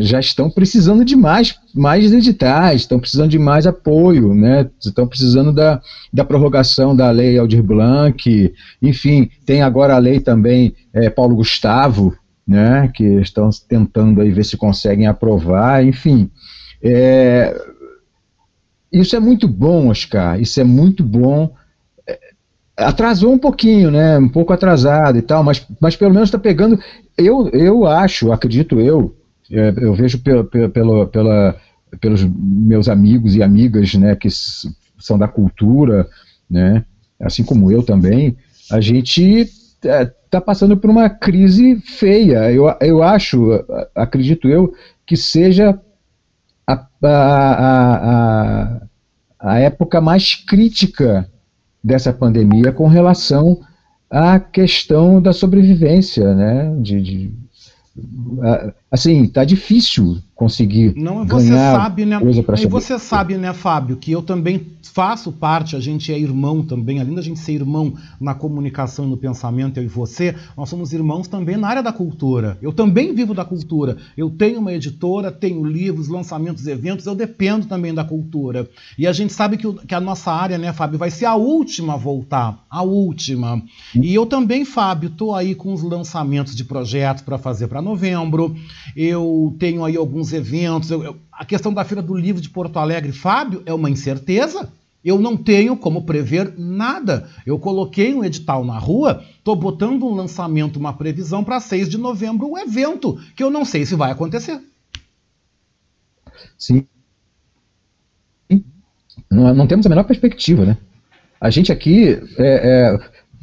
[0.00, 4.68] já estão precisando de mais, mais editais, estão precisando de mais apoio, né?
[4.84, 5.80] estão precisando da,
[6.12, 8.52] da prorrogação da lei Aldir Blanc,
[8.82, 12.14] enfim, tem agora a lei também é, Paulo Gustavo,
[12.46, 12.90] né?
[12.94, 16.30] que estão tentando aí ver se conseguem aprovar, enfim.
[16.82, 17.56] É,
[18.92, 21.54] isso é muito bom, Oscar, isso é muito bom.
[22.78, 24.18] Atrasou um pouquinho, né?
[24.18, 26.78] Um pouco atrasado e tal, mas, mas pelo menos está pegando
[27.18, 29.16] eu, eu acho, acredito eu,
[29.50, 31.60] é, eu vejo pelo, pelo, pela,
[32.00, 36.08] pelos meus amigos e amigas, né, que são da cultura,
[36.48, 36.84] né,
[37.20, 38.36] assim como eu também,
[38.70, 39.22] a gente
[39.82, 42.52] está é, passando por uma crise feia.
[42.52, 43.50] Eu, eu acho,
[43.94, 44.72] acredito eu,
[45.04, 45.80] que seja
[46.66, 48.82] a, a, a,
[49.40, 51.28] a época mais crítica
[51.88, 53.60] dessa pandemia com relação
[54.10, 56.76] a questão da sobrevivência, né?
[56.80, 57.34] De, de
[58.90, 62.20] assim, tá difícil, conseguir não, você ganhar sabe, né?
[62.20, 66.18] coisa para E você sabe, né, Fábio, que eu também faço parte, a gente é
[66.18, 70.36] irmão também, além da gente ser irmão na comunicação e no pensamento, eu e você,
[70.56, 72.56] nós somos irmãos também na área da cultura.
[72.62, 73.96] Eu também vivo da cultura.
[74.16, 78.70] Eu tenho uma editora, tenho livros, lançamentos, eventos, eu dependo também da cultura.
[78.96, 81.34] E a gente sabe que, o, que a nossa área, né, Fábio, vai ser a
[81.34, 83.60] última a voltar, a última.
[83.94, 88.56] E eu também, Fábio, tô aí com os lançamentos de projetos para fazer para novembro.
[88.96, 90.90] Eu tenho aí alguns eventos.
[90.90, 94.72] Eu, eu, a questão da Feira do Livro de Porto Alegre, Fábio, é uma incerteza.
[95.04, 97.28] Eu não tenho como prever nada.
[97.46, 101.96] Eu coloquei um edital na rua, estou botando um lançamento, uma previsão para 6 de
[101.96, 104.60] novembro, um evento que eu não sei se vai acontecer.
[106.58, 106.86] Sim.
[109.30, 110.76] Não, não temos a menor perspectiva, né?
[111.40, 112.98] A gente aqui, é, é,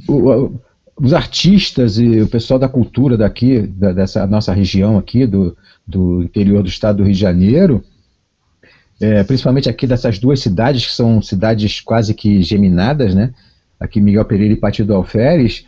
[0.09, 0.59] o,
[0.97, 6.23] os artistas e o pessoal da cultura daqui, da, dessa nossa região aqui, do, do
[6.23, 7.83] interior do estado do Rio de Janeiro,
[8.99, 13.33] é, principalmente aqui dessas duas cidades, que são cidades quase que geminadas, né?
[13.77, 15.65] Aqui Miguel Pereira e Partido Alferes,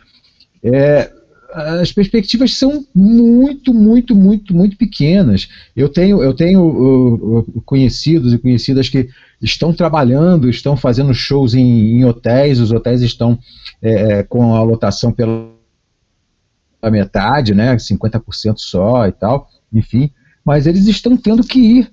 [0.62, 1.10] é,
[1.52, 5.48] as perspectivas são muito, muito, muito, muito pequenas.
[5.74, 9.08] Eu tenho, eu tenho uh, uh, conhecidos e conhecidas que
[9.40, 13.38] estão trabalhando, estão fazendo shows em, em hotéis, os hotéis estão
[13.80, 15.48] é, com a lotação pela
[16.90, 20.10] metade, né, 50% só e tal, enfim,
[20.44, 21.92] mas eles estão tendo que ir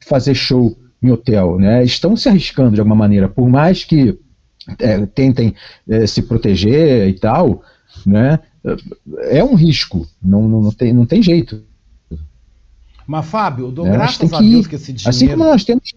[0.00, 1.84] fazer show em hotel, né?
[1.84, 4.18] Estão se arriscando de alguma maneira, por mais que
[4.78, 5.54] é, tentem
[5.88, 7.62] é, se proteger e tal,
[8.06, 8.40] né?
[9.30, 11.62] É um risco, não, não, tem, não tem jeito.
[13.06, 15.10] Mas, Fábio, eu dou é, graças a Deus que esse dinheiro.
[15.10, 15.94] Assim como nós temos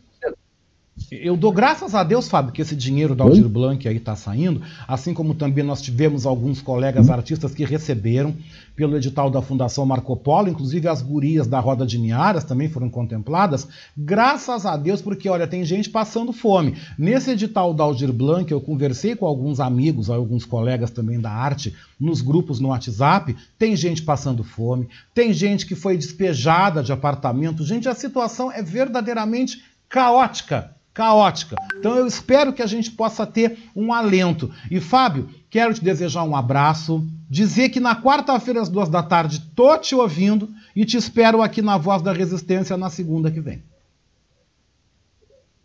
[1.09, 4.61] eu dou graças a Deus, Fábio, que esse dinheiro da Aldir Blanc aí está saindo,
[4.85, 8.35] assim como também nós tivemos alguns colegas artistas que receberam
[8.75, 12.89] pelo edital da Fundação Marco Polo, inclusive as gurias da Roda de Niaras também foram
[12.89, 16.75] contempladas, graças a Deus, porque olha, tem gente passando fome.
[16.97, 21.73] Nesse edital da Aldir Blanc, eu conversei com alguns amigos, alguns colegas também da arte,
[21.99, 27.63] nos grupos no WhatsApp, tem gente passando fome, tem gente que foi despejada de apartamento.
[27.63, 31.55] Gente, a situação é verdadeiramente caótica caótica.
[31.77, 34.49] Então eu espero que a gente possa ter um alento.
[34.71, 39.43] E Fábio, quero te desejar um abraço, dizer que na quarta-feira às duas da tarde
[39.55, 43.61] tô te ouvindo e te espero aqui na Voz da Resistência na segunda que vem.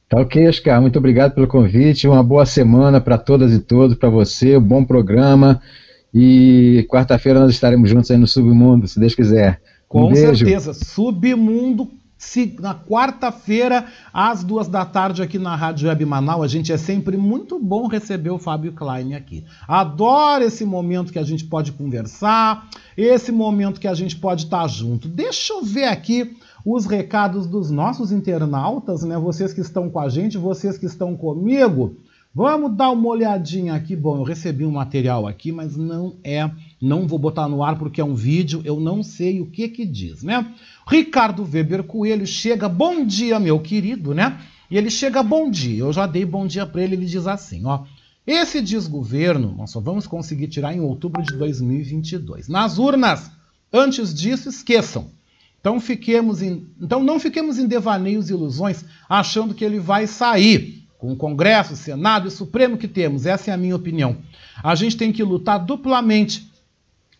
[0.06, 0.82] Tá ok, Oscar.
[0.82, 2.06] Muito obrigado pelo convite.
[2.06, 4.58] Uma boa semana para todas e todos, para você.
[4.58, 5.62] Um bom programa.
[6.12, 9.62] E quarta-feira nós estaremos juntos aí no Submundo, se Deus quiser.
[9.86, 10.44] Um Com beijo.
[10.44, 10.74] certeza.
[10.74, 11.90] Submundo
[12.60, 16.44] na quarta-feira, às duas da tarde, aqui na Rádio Web Manaus.
[16.44, 19.44] A gente é sempre muito bom receber o Fábio Klein aqui.
[19.66, 24.66] Adoro esse momento que a gente pode conversar, esse momento que a gente pode estar
[24.68, 25.08] junto.
[25.08, 29.18] Deixa eu ver aqui os recados dos nossos internautas, né?
[29.18, 31.96] Vocês que estão com a gente, vocês que estão comigo.
[32.34, 33.94] Vamos dar uma olhadinha aqui.
[33.94, 38.00] Bom, eu recebi um material aqui, mas não é, não vou botar no ar porque
[38.00, 40.50] é um vídeo, eu não sei o que que diz, né?
[40.88, 44.40] Ricardo Weber Coelho chega, bom dia, meu querido, né?
[44.70, 45.80] E ele chega, bom dia.
[45.80, 47.84] Eu já dei bom dia para ele, ele diz assim, ó.
[48.26, 52.48] Esse desgoverno nós só vamos conseguir tirar em outubro de 2022.
[52.48, 53.30] Nas urnas,
[53.70, 55.10] antes disso, esqueçam.
[55.60, 60.81] Então, fiquemos em, então não fiquemos em devaneios e ilusões achando que ele vai sair
[61.02, 63.26] com o Congresso, Senado e Supremo que temos.
[63.26, 64.18] Essa é a minha opinião.
[64.62, 66.48] A gente tem que lutar duplamente.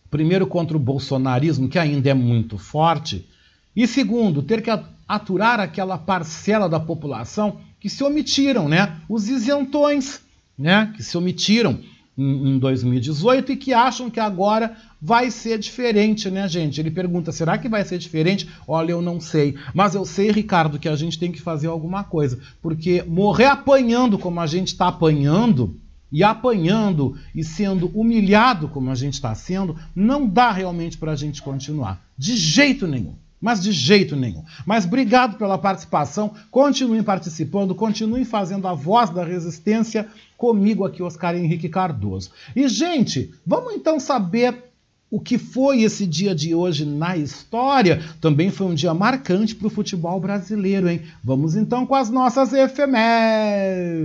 [0.09, 3.29] Primeiro contra o bolsonarismo, que ainda é muito forte,
[3.75, 4.71] e segundo, ter que
[5.09, 9.01] aturar aquela parcela da população que se omitiram, né?
[9.09, 10.21] Os isentões,
[10.57, 10.93] né?
[10.95, 11.81] Que se omitiram
[12.17, 16.81] em, em 2018 e que acham que agora vai ser diferente, né, gente?
[16.81, 18.49] Ele pergunta: será que vai ser diferente?
[18.67, 19.57] Olha, eu não sei.
[19.75, 22.39] Mas eu sei, Ricardo, que a gente tem que fazer alguma coisa.
[22.61, 25.81] Porque morrer apanhando como a gente está apanhando,
[26.13, 31.17] e apanhando e sendo humilhado como a gente está sendo, não dá realmente para a
[31.17, 32.05] gente continuar.
[32.19, 33.17] De jeito nenhum.
[33.43, 34.45] Mas de jeito nenhum.
[34.65, 36.33] Mas obrigado pela participação.
[36.49, 40.07] Continuem participando, continuem fazendo a voz da resistência
[40.39, 42.31] comigo aqui, Oscar Henrique Cardoso.
[42.55, 44.71] E, gente, vamos então saber
[45.11, 48.01] o que foi esse dia de hoje na história.
[48.21, 51.03] Também foi um dia marcante para o futebol brasileiro, hein?
[51.23, 54.03] Vamos então com as nossas efemérides.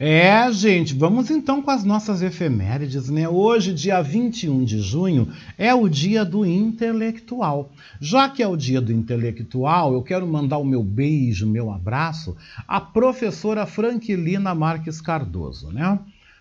[0.00, 3.28] É, gente, vamos então com as nossas efemérides, né?
[3.28, 5.26] Hoje, dia 21 de junho,
[5.58, 7.72] é o dia do intelectual.
[8.00, 12.36] Já que é o dia do intelectual, eu quero mandar o meu beijo, meu abraço
[12.68, 15.98] à professora Franquilina Marques Cardoso, né?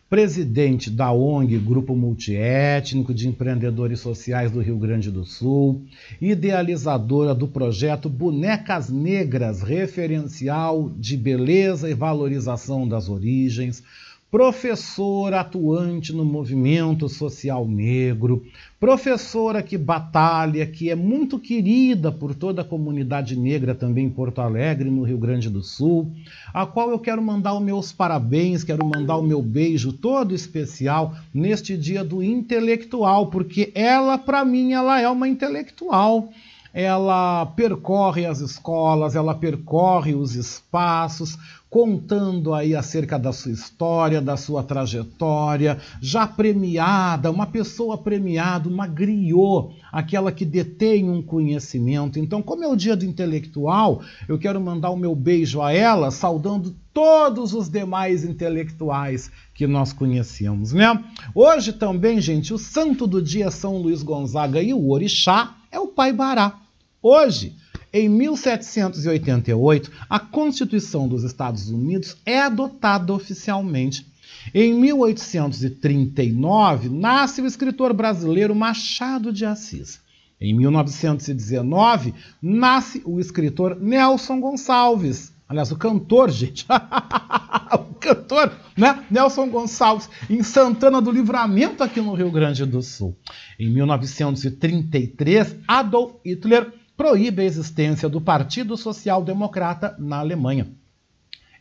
[0.10, 5.84] Presidente da ONG Grupo Multiétnico de Empreendedores Sociais do Rio Grande do Sul,
[6.22, 13.84] idealizadora do projeto Bonecas Negras, referencial de beleza e valorização das origens,
[14.30, 18.46] professora atuante no movimento social negro,
[18.78, 24.42] professora que batalha, que é muito querida por toda a comunidade negra também em Porto
[24.42, 26.12] Alegre, no Rio Grande do Sul,
[26.54, 31.16] a qual eu quero mandar os meus parabéns, quero mandar o meu beijo todo especial
[31.34, 36.30] neste dia do intelectual, porque ela, para mim, ela é uma intelectual.
[36.74, 41.36] Ela percorre as escolas, ela percorre os espaços,
[41.70, 48.88] contando aí acerca da sua história, da sua trajetória, já premiada, uma pessoa premiada, uma
[48.88, 52.20] griot, aquela que detém um conhecimento.
[52.20, 56.10] Então, como é o dia do intelectual, eu quero mandar o meu beijo a ela,
[56.10, 61.04] saudando todos os demais intelectuais que nós conhecemos, né?
[61.36, 65.80] Hoje também, gente, o santo do dia é São Luís Gonzaga e o orixá é
[65.80, 66.60] o Pai Bará.
[67.02, 67.56] Hoje,
[67.98, 74.06] em 1788, a Constituição dos Estados Unidos é adotada oficialmente.
[74.54, 80.00] Em 1839, nasce o escritor brasileiro Machado de Assis.
[80.40, 85.34] Em 1919, nasce o escritor Nelson Gonçalves.
[85.50, 86.66] Aliás, o cantor, gente.
[87.74, 89.04] o cantor, né?
[89.10, 93.18] Nelson Gonçalves, em Santana do Livramento, aqui no Rio Grande do Sul.
[93.58, 100.68] Em 1933, Adolf Hitler proíbe a existência do Partido Social Democrata na Alemanha.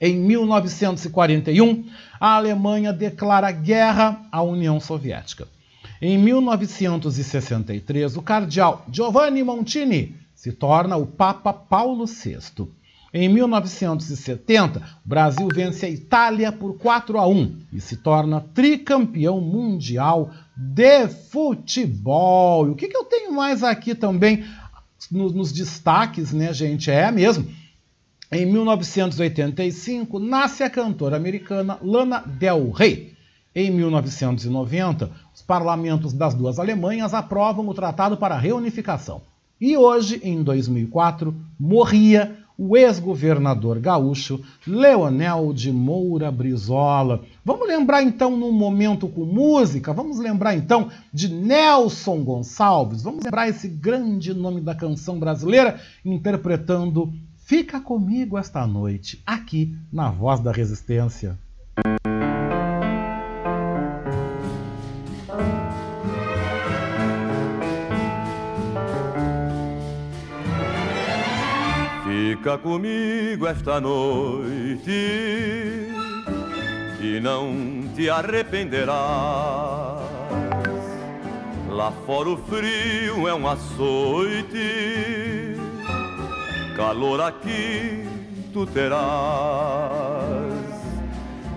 [0.00, 1.84] Em 1941,
[2.18, 5.46] a Alemanha declara guerra à União Soviética.
[6.00, 12.38] Em 1963, o cardeal Giovanni Montini se torna o Papa Paulo VI.
[13.14, 19.40] Em 1970, o Brasil vence a Itália por 4 a 1 e se torna tricampeão
[19.40, 22.66] mundial de futebol.
[22.66, 24.44] E o que, que eu tenho mais aqui também
[25.10, 26.90] nos, destaques, né, gente?
[26.90, 27.46] É mesmo.
[28.30, 33.14] Em 1985, nasce a cantora americana Lana Del Rey.
[33.54, 39.22] Em 1990, os parlamentos das duas Alemanhas aprovam o Tratado para a Reunificação.
[39.60, 47.22] E hoje, em 2004, morria o ex-governador gaúcho Leonel de Moura Brizola.
[47.44, 53.48] Vamos lembrar então num momento com música, vamos lembrar então de Nelson Gonçalves, vamos lembrar
[53.48, 57.12] esse grande nome da canção brasileira interpretando
[57.46, 61.38] Fica comigo esta noite, aqui na Voz da Resistência.
[72.46, 74.88] Fica comigo esta noite
[77.00, 78.94] e não te arrependerás.
[81.68, 85.56] Lá fora o frio é um açoite,
[86.76, 88.06] calor aqui
[88.52, 89.02] tu terás.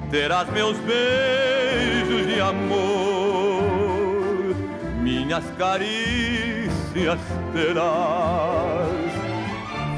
[0.10, 3.76] Terás meus beijos de amor,
[5.04, 7.20] minhas carícias
[7.54, 9.09] terás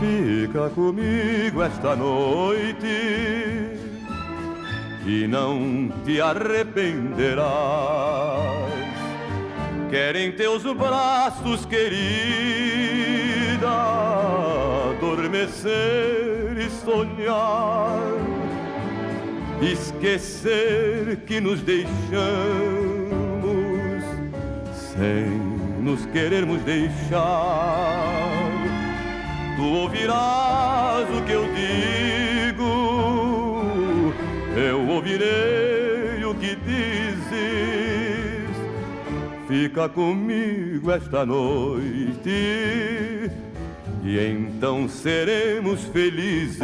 [0.02, 2.88] Fica comigo esta noite
[5.06, 7.46] e não te arrependerás.
[9.92, 12.02] Querem teus braços, querida,
[14.90, 18.02] adormecer e sonhar,
[19.62, 22.02] esquecer que nos deixamos
[24.74, 25.30] sem
[25.80, 28.41] nos querermos deixar
[29.56, 32.64] tu ouvirás o que eu digo,
[34.56, 37.22] eu ouvirei o que dizes.
[39.48, 42.30] Fica comigo esta noite.
[44.04, 46.62] E então seremos felizes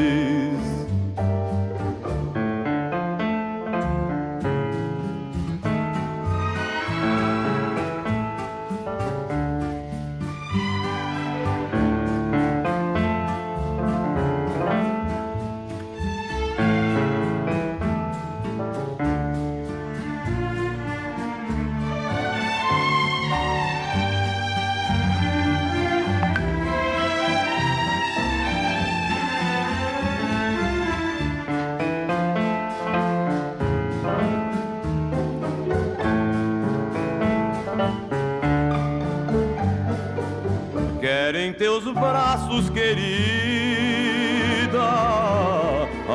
[41.98, 43.08] braços, querida,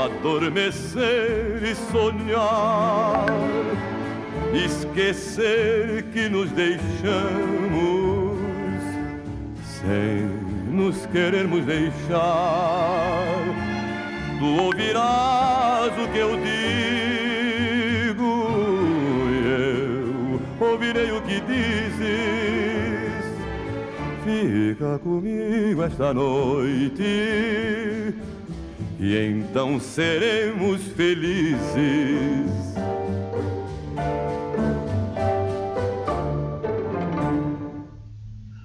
[0.05, 3.27] adormecer e sonhar,
[4.53, 7.13] esquecer que nos deixamos
[9.63, 10.27] sem
[10.71, 12.23] nos querermos deixar.
[14.39, 18.33] Tu ouvirás o que eu digo,
[19.31, 22.22] e eu ouvirei o que dizes
[24.33, 27.03] Fica comigo esta noite
[28.99, 31.63] e então seremos felizes.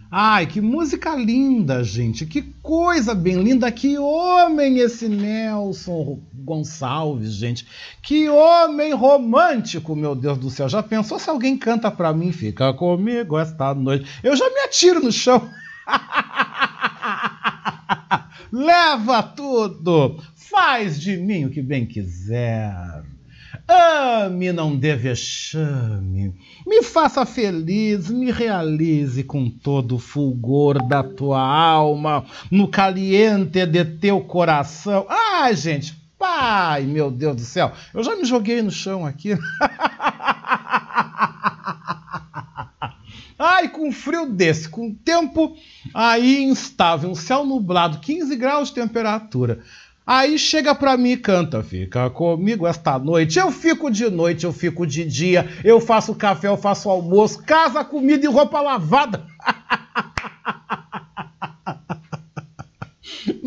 [0.10, 2.26] Ai, que música linda, gente.
[2.26, 3.70] Que coisa bem linda.
[3.70, 7.68] Que homem esse Nelson Gonçalves, gente.
[8.02, 10.70] Que homem romântico, meu Deus do céu.
[10.70, 12.32] Já pensou se alguém canta pra mim?
[12.32, 14.10] Fica comigo esta noite.
[14.24, 15.50] Eu já me atiro no chão.
[18.50, 20.24] Leva tudo.
[20.36, 23.04] Faz de mim o que bem quiser.
[23.68, 26.34] Ame, não dê vexame.
[26.66, 33.84] Me faça feliz, me realize com todo o fulgor da tua alma, no caliente de
[33.84, 35.06] teu coração.
[35.10, 39.38] Ai, gente, pai, meu Deus do céu, eu já me joguei no chão aqui.
[43.40, 45.56] Ai, com frio desse, com tempo
[45.94, 49.60] aí instável, um céu nublado, 15 graus de temperatura.
[50.06, 53.38] Aí chega pra mim e canta, fica comigo esta noite.
[53.38, 57.84] Eu fico de noite, eu fico de dia, eu faço café, eu faço almoço, casa,
[57.84, 59.28] comida e roupa lavada.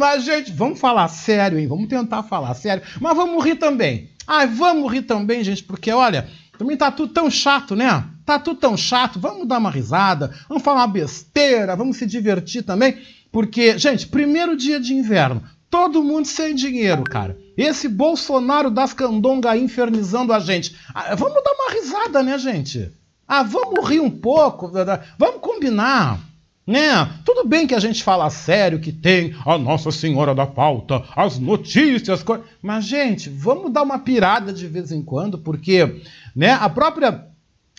[0.01, 1.67] Mas, gente, vamos falar sério, hein?
[1.67, 2.83] Vamos tentar falar sério.
[2.99, 4.09] Mas vamos rir também.
[4.27, 6.27] Ai, vamos rir também, gente, porque olha,
[6.57, 8.03] também tá tudo tão chato, né?
[8.25, 9.21] Tá tudo tão chato.
[9.21, 12.97] Vamos dar uma risada, vamos falar uma besteira, vamos se divertir também.
[13.31, 17.39] Porque, gente, primeiro dia de inverno, Todo mundo sem dinheiro, cara.
[17.57, 20.75] Esse Bolsonaro das candongas infernizando a gente.
[20.93, 22.91] Ah, vamos dar uma risada, né, gente?
[23.29, 24.69] Ah, vamos rir um pouco,
[25.17, 26.19] vamos combinar.
[26.67, 27.21] Né?
[27.25, 31.39] Tudo bem que a gente fala sério, que tem a Nossa Senhora da Pauta, as
[31.39, 32.25] notícias,
[32.63, 36.01] mas gente, vamos dar uma pirada de vez em quando, porque,
[36.37, 37.29] né, a própria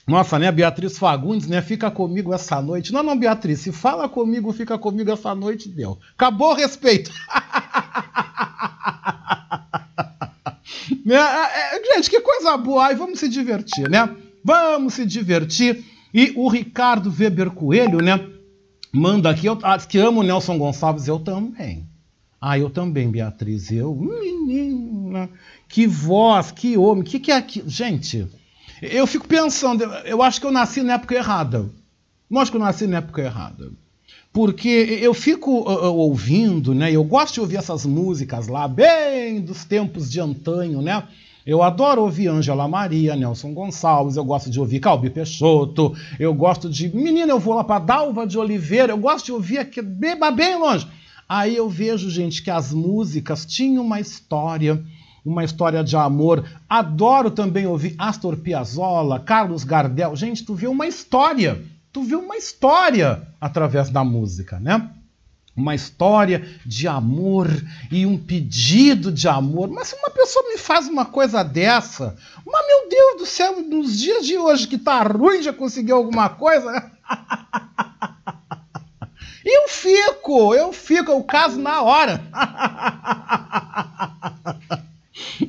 [0.08, 2.92] nossa, né, Beatriz Fagundes, né, fica comigo essa noite.
[2.92, 5.98] Não, não, Beatriz, se fala comigo, fica comigo essa noite, deu.
[6.14, 7.12] Acabou o respeito.
[11.06, 11.16] né?
[11.16, 12.88] É, é, gente, que coisa boa.
[12.88, 14.10] Aí vamos se divertir, né?
[14.44, 15.86] Vamos se divertir.
[16.14, 18.20] E o Ricardo Weber Coelho, né,
[18.92, 21.88] manda aqui, eu, ah, que amo Nelson Gonçalves, eu também.
[22.40, 23.96] Ah, eu também, Beatriz, eu.
[23.96, 25.30] Menina,
[25.70, 27.70] que voz, que homem, que que é aquilo?
[27.70, 28.28] Gente,
[28.82, 31.70] eu fico pensando, eu acho que eu nasci na época errada.
[32.36, 33.72] Acho que eu nasci na época errada.
[34.34, 36.92] Porque eu fico uh, ouvindo, né?
[36.92, 41.04] Eu gosto de ouvir essas músicas lá, bem dos tempos de antanho, né?
[41.46, 46.70] Eu adoro ouvir Ângela Maria, Nelson Gonçalves, eu gosto de ouvir Calbi Peixoto, eu gosto
[46.70, 46.96] de.
[46.96, 50.58] Menina, eu vou lá para Dalva de Oliveira, eu gosto de ouvir aqui, bem, bem
[50.58, 50.88] longe.
[51.28, 54.84] Aí eu vejo, gente, que as músicas tinham uma história
[55.26, 56.46] uma história de amor.
[56.68, 60.16] Adoro também ouvir Astor Piazzolla, Carlos Gardel.
[60.16, 61.64] Gente, tu viu uma história,
[61.94, 64.90] tu viu uma história através da música, né?
[65.62, 67.48] Uma história de amor
[67.92, 69.70] e um pedido de amor.
[69.70, 74.00] Mas se uma pessoa me faz uma coisa dessa, mas meu Deus do céu, nos
[74.00, 76.92] dias de hoje que tá ruim de conseguir alguma coisa?
[79.44, 82.22] Eu fico, eu fico, eu caso na hora.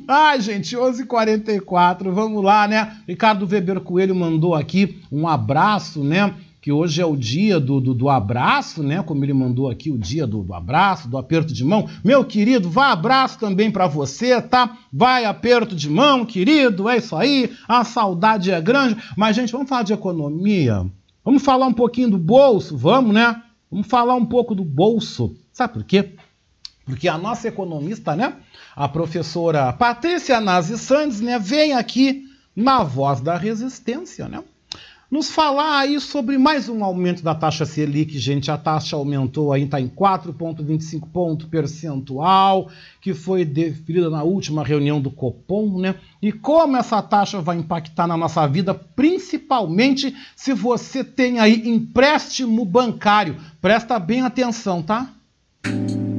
[0.08, 2.96] Ai, gente, 11h44, vamos lá, né?
[3.06, 6.34] Ricardo Weber Coelho mandou aqui um abraço, né?
[6.62, 9.02] Que hoje é o dia do, do, do abraço, né?
[9.02, 11.88] Como ele mandou aqui, o dia do, do, abraço, do aperto de mão.
[12.04, 14.78] Meu querido, vai abraço também para você, tá?
[14.92, 17.50] Vai aperto de mão, querido, é isso aí.
[17.66, 18.96] A saudade é grande.
[19.16, 20.86] Mas, gente, vamos falar de economia?
[21.24, 22.76] Vamos falar um pouquinho do bolso?
[22.76, 23.42] Vamos, né?
[23.68, 25.34] Vamos falar um pouco do bolso.
[25.52, 26.10] Sabe por quê?
[26.84, 28.34] Porque a nossa economista, né?
[28.76, 31.40] A professora Patrícia Nazi Sandes, né?
[31.40, 32.22] Vem aqui
[32.54, 34.44] na voz da resistência, né?
[35.12, 38.50] Nos falar aí sobre mais um aumento da taxa Selic, gente.
[38.50, 45.02] A taxa aumentou aí, está em 4,25 ponto percentual, que foi definida na última reunião
[45.02, 45.96] do Copom, né?
[46.22, 52.64] E como essa taxa vai impactar na nossa vida, principalmente se você tem aí empréstimo
[52.64, 53.36] bancário.
[53.60, 55.12] Presta bem atenção, tá?
[55.66, 56.11] Olá,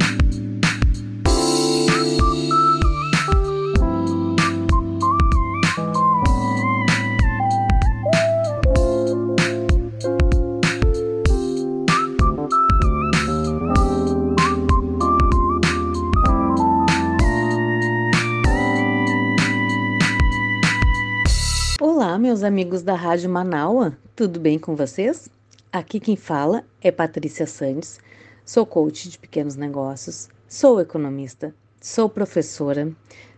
[22.23, 25.27] meus amigos da Rádio Manaua, tudo bem com vocês?
[25.69, 27.99] Aqui quem fala é Patrícia Santos,
[28.45, 32.89] sou coach de pequenos negócios, sou economista, sou professora,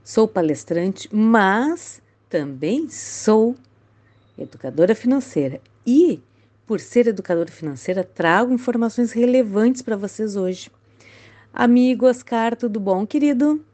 [0.03, 1.99] sou palestrante, mas
[2.29, 3.55] também sou
[4.37, 6.21] educadora financeira e,
[6.67, 10.69] por ser educadora financeira, trago informações relevantes para vocês hoje.
[11.51, 13.65] Amigo Oscar, tudo bom, querido?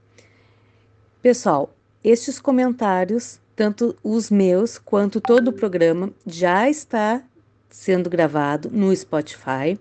[1.22, 1.70] Pessoal,
[2.02, 7.22] estes comentários, tanto os meus quanto todo o programa, já está
[7.70, 9.78] sendo gravado no Spotify.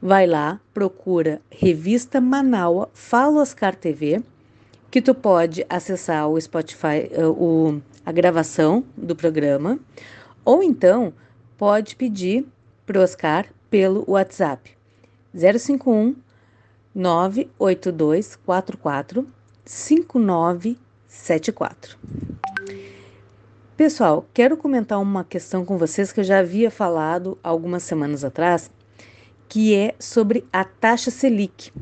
[0.00, 4.22] Vai lá, procura Revista Manaua Fala Oscar TV,
[4.90, 9.78] que tu pode acessar o Spotify, uh, o, a gravação do programa,
[10.44, 11.12] ou então
[11.56, 12.46] pode pedir
[12.84, 14.70] para o Oscar pelo WhatsApp
[15.34, 16.14] 051
[16.94, 19.26] 98244
[21.16, 21.96] 5974.
[23.76, 28.70] Pessoal, quero comentar uma questão com vocês que eu já havia falado algumas semanas atrás,
[29.48, 31.72] que é sobre a taxa Selic.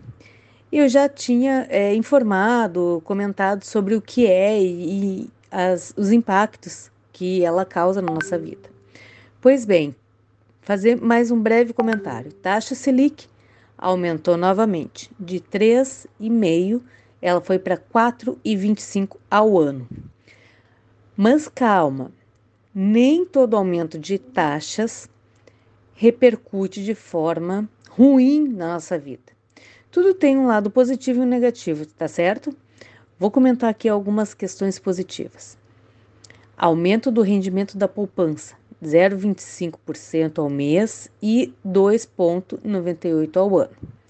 [0.72, 6.90] Eu já tinha é, informado, comentado sobre o que é e, e as, os impactos
[7.12, 8.68] que ela causa na nossa vida.
[9.40, 9.94] Pois bem,
[10.62, 12.32] fazer mais um breve comentário.
[12.32, 13.28] Taxa Selic
[13.78, 16.80] aumentou novamente de 3,5,
[17.24, 19.88] ela foi para 4,25 ao ano.
[21.16, 22.12] Mas calma,
[22.74, 25.08] nem todo aumento de taxas
[25.94, 29.32] repercute de forma ruim na nossa vida.
[29.90, 32.54] Tudo tem um lado positivo e um negativo, tá certo?
[33.18, 35.56] Vou comentar aqui algumas questões positivas.
[36.54, 44.03] Aumento do rendimento da poupança, 0,25% ao mês e 2,98% ao ano.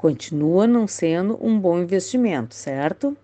[0.00, 3.14] Continua não sendo um bom investimento, certo?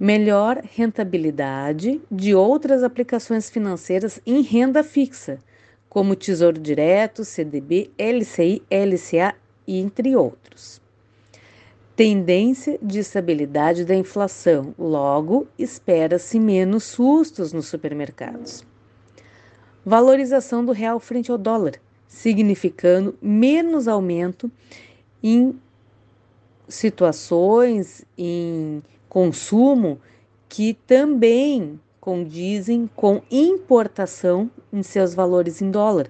[0.00, 5.38] melhor rentabilidade de outras aplicações financeiras em renda fixa,
[5.90, 9.34] como Tesouro Direto, CDB, LCI, LCA,
[9.68, 10.80] entre outros.
[11.94, 18.64] Tendência de estabilidade da inflação, logo espera-se menos sustos nos supermercados.
[19.84, 21.74] Valorização do real frente ao dólar,
[22.08, 24.50] significando menos aumento
[25.22, 25.58] em
[26.68, 30.00] situações, em consumo
[30.48, 36.08] que também condizem com importação em seus valores em dólar,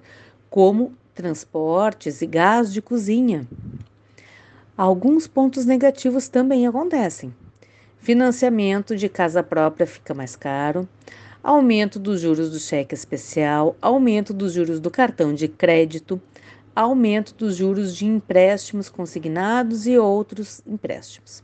[0.49, 3.47] como transportes e gás de cozinha.
[4.77, 7.35] Alguns pontos negativos também acontecem.
[7.99, 10.89] Financiamento de casa própria fica mais caro,
[11.43, 16.21] aumento dos juros do cheque especial, aumento dos juros do cartão de crédito,
[16.75, 21.43] aumento dos juros de empréstimos consignados e outros empréstimos.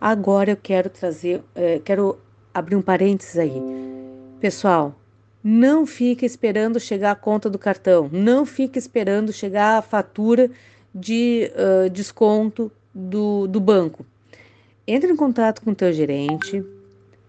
[0.00, 2.18] Agora eu quero trazer, é, quero
[2.52, 3.62] abrir um parênteses aí.
[4.40, 4.94] Pessoal,
[5.42, 10.50] não fique esperando chegar a conta do cartão, não fique esperando chegar a fatura
[10.94, 14.04] de uh, desconto do, do banco.
[14.86, 16.64] Entre em contato com o teu gerente,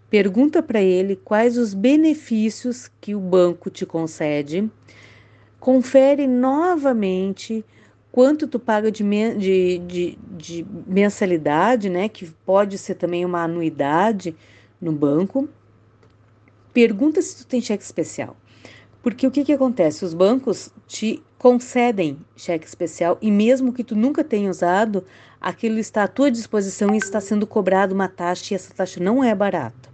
[0.10, 4.70] pergunta para ele quais os benefícios que o banco te concede,
[5.60, 7.66] confere novamente
[8.12, 12.10] quanto tu paga de, de, de, de, mensalidade, né?
[12.10, 14.36] Que pode ser também uma anuidade
[14.82, 15.50] no banco.
[16.74, 18.36] Pergunta se tu tem cheque especial.
[19.02, 20.04] Porque o que, que acontece?
[20.04, 25.06] Os bancos te concedem cheque especial e mesmo que tu nunca tenha usado,
[25.40, 29.24] aquilo está à tua disposição e está sendo cobrado uma taxa e essa taxa não
[29.24, 29.90] é barata.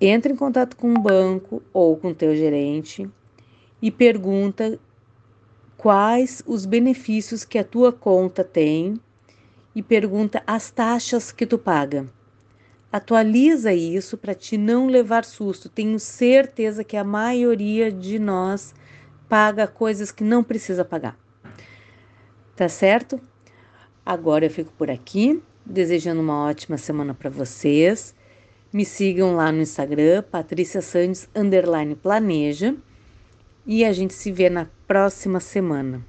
[0.00, 3.08] Entre em contato com o banco ou com o teu gerente
[3.82, 4.78] e pergunta
[5.76, 9.00] quais os benefícios que a tua conta tem
[9.74, 12.06] e pergunta as taxas que tu paga.
[12.92, 15.68] Atualiza isso para te não levar susto.
[15.68, 18.74] Tenho certeza que a maioria de nós
[19.28, 21.16] paga coisas que não precisa pagar.
[22.56, 23.20] Tá certo?
[24.04, 28.14] Agora eu fico por aqui, desejando uma ótima semana para vocês.
[28.72, 30.80] Me sigam lá no Instagram, Patrícia
[31.34, 32.76] underline planeja
[33.66, 36.02] e a gente se vê na próxima semana.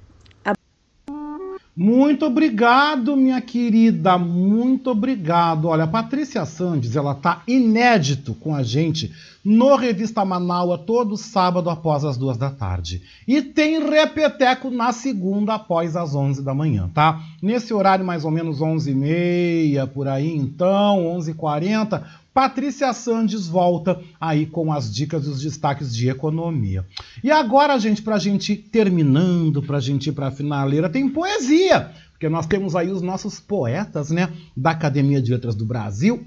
[1.74, 5.68] Muito obrigado, minha querida, muito obrigado.
[5.68, 9.10] Olha, a Patrícia Sandes, ela tá inédito com a gente
[9.44, 13.02] no Revista Manaua todo sábado após as duas da tarde.
[13.26, 17.20] E tem repeteco na segunda após as 11 da manhã, tá?
[17.42, 22.02] Nesse horário mais ou menos 11h30, por aí então, 11h40,
[22.32, 26.86] Patrícia Sandes volta aí com as dicas e os destaques de economia.
[27.22, 30.88] E agora, gente, para a gente ir terminando, para a gente ir para a finaleira,
[30.88, 35.66] tem poesia, porque nós temos aí os nossos poetas, né, da Academia de Letras do
[35.66, 36.26] Brasil.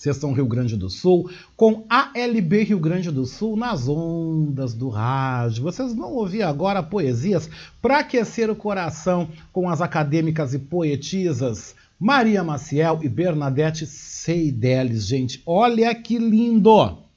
[0.00, 5.62] Sessão Rio Grande do Sul, com ALB Rio Grande do Sul nas ondas do rádio.
[5.62, 7.50] Vocês vão ouvir agora poesias
[7.82, 15.06] para aquecer o coração com as acadêmicas e poetisas Maria Maciel e Bernadette Seideles.
[15.06, 17.09] Gente, olha que lindo!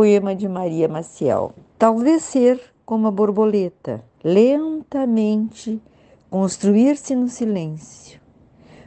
[0.00, 1.52] Poema de Maria Maciel.
[1.78, 5.78] Talvez ser como a borboleta, lentamente
[6.30, 8.18] construir-se no silêncio,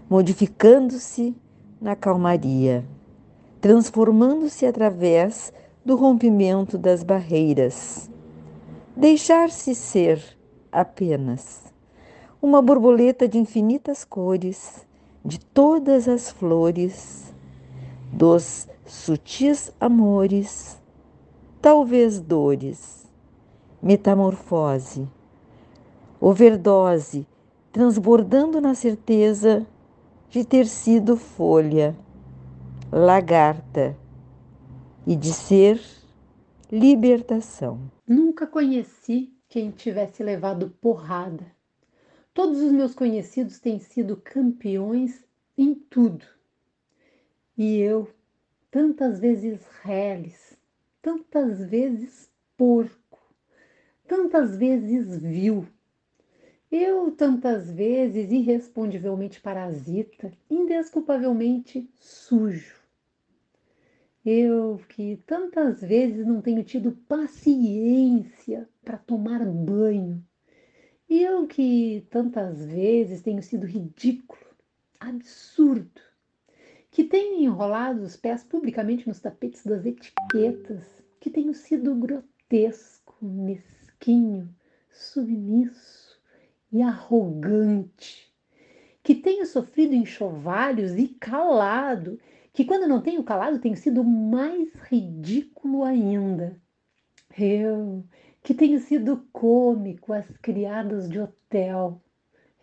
[0.10, 1.35] modificando-se
[1.80, 2.84] na calmaria,
[3.61, 5.53] transformando-se através
[5.85, 8.10] do rompimento das barreiras.
[8.98, 10.19] Deixar-se ser
[10.72, 11.61] apenas
[12.41, 14.84] uma borboleta de infinitas cores,
[15.23, 17.31] de todas as flores,
[18.11, 20.81] dos sutis amores,
[21.64, 23.10] talvez dores,
[23.81, 25.07] metamorfose,
[26.19, 27.26] overdose,
[27.72, 29.65] transbordando na certeza
[30.30, 31.95] de ter sido folha,
[32.91, 33.95] lagarta
[35.07, 35.81] e de ser
[36.69, 37.80] libertação.
[38.06, 41.45] Nunca conheci quem tivesse levado porrada.
[42.34, 45.23] Todos os meus conhecidos têm sido campeões
[45.57, 46.26] em tudo.
[47.57, 48.10] E eu
[48.69, 50.43] tantas vezes reles,
[51.03, 53.19] tantas vezes porco,
[54.07, 55.67] tantas vezes vil.
[56.71, 62.81] Eu tantas vezes irrespondivelmente parasita, indesculpavelmente sujo.
[64.25, 70.25] Eu que tantas vezes não tenho tido paciência para tomar banho.
[71.09, 74.55] Eu que tantas vezes tenho sido ridículo,
[75.01, 76.01] absurdo
[76.94, 80.86] que tenho enrolado os pés publicamente nos tapetes das etiquetas,
[81.20, 84.48] que tenho sido grotesco, mesquinho,
[84.91, 86.22] submisso
[86.72, 88.32] e arrogante,
[89.02, 92.20] que tenho sofrido enxovalhos e calado,
[92.53, 96.61] que quando não tenho calado tenho sido mais ridículo ainda.
[97.36, 98.06] Eu,
[98.44, 101.99] que tenho sido cômico às criadas de hotel,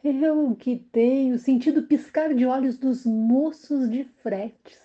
[0.03, 4.81] eu que tenho sentido piscar de olhos dos moços de fretes.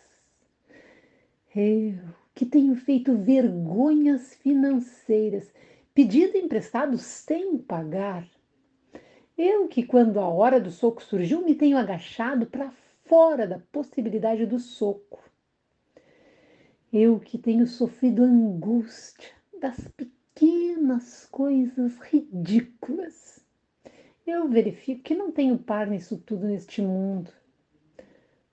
[1.55, 1.99] Eu
[2.33, 5.49] que tenho feito vergonhas financeiras,
[5.93, 8.27] pedido emprestado sem pagar.
[9.37, 12.71] Eu que, quando a hora do soco surgiu, me tenho agachado para
[13.05, 15.23] fora da possibilidade do soco.
[16.91, 19.29] Eu que tenho sofrido angústia
[19.61, 23.44] das pequenas coisas ridículas
[24.25, 27.31] eu verifico que não tenho par nisso tudo neste mundo.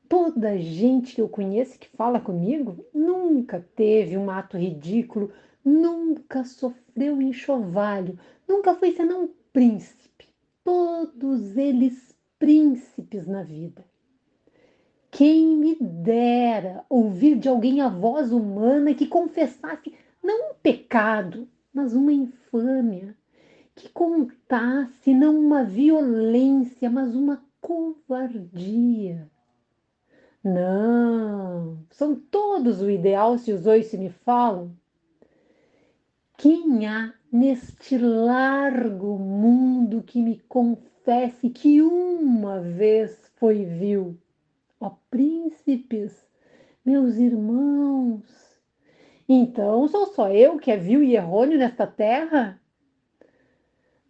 [0.09, 5.33] Toda gente que eu conheço que fala comigo nunca teve um ato ridículo,
[5.65, 10.29] nunca sofreu enxovalho, nunca foi senão um príncipe.
[10.63, 13.85] Todos eles príncipes na vida.
[15.11, 21.95] Quem me dera ouvir de alguém a voz humana que confessasse não um pecado, mas
[21.95, 23.17] uma infâmia
[23.75, 29.31] que contasse não uma violência, mas uma covardia.
[30.45, 34.77] Não, são todos o ideal se os dois se me falam.
[36.37, 44.19] Quem há neste largo mundo que me confesse que uma vez foi vil?
[44.81, 46.27] Ó príncipes,
[46.85, 48.25] meus irmãos,
[49.29, 52.61] então sou só eu que é vil e errôneo nesta terra?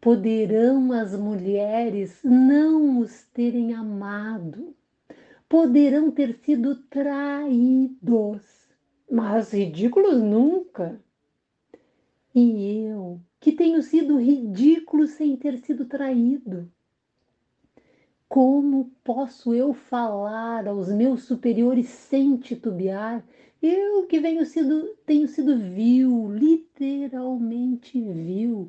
[0.03, 4.75] Poderão as mulheres não os terem amado,
[5.49, 8.43] poderão ter sido traídos,
[9.09, 11.01] mas ridículos nunca.
[12.35, 16.69] E eu, que tenho sido ridículo sem ter sido traído,
[18.29, 23.25] como posso eu falar aos meus superiores sem titubear?
[23.63, 28.69] Eu que venho sido, tenho sido vil, literalmente vil,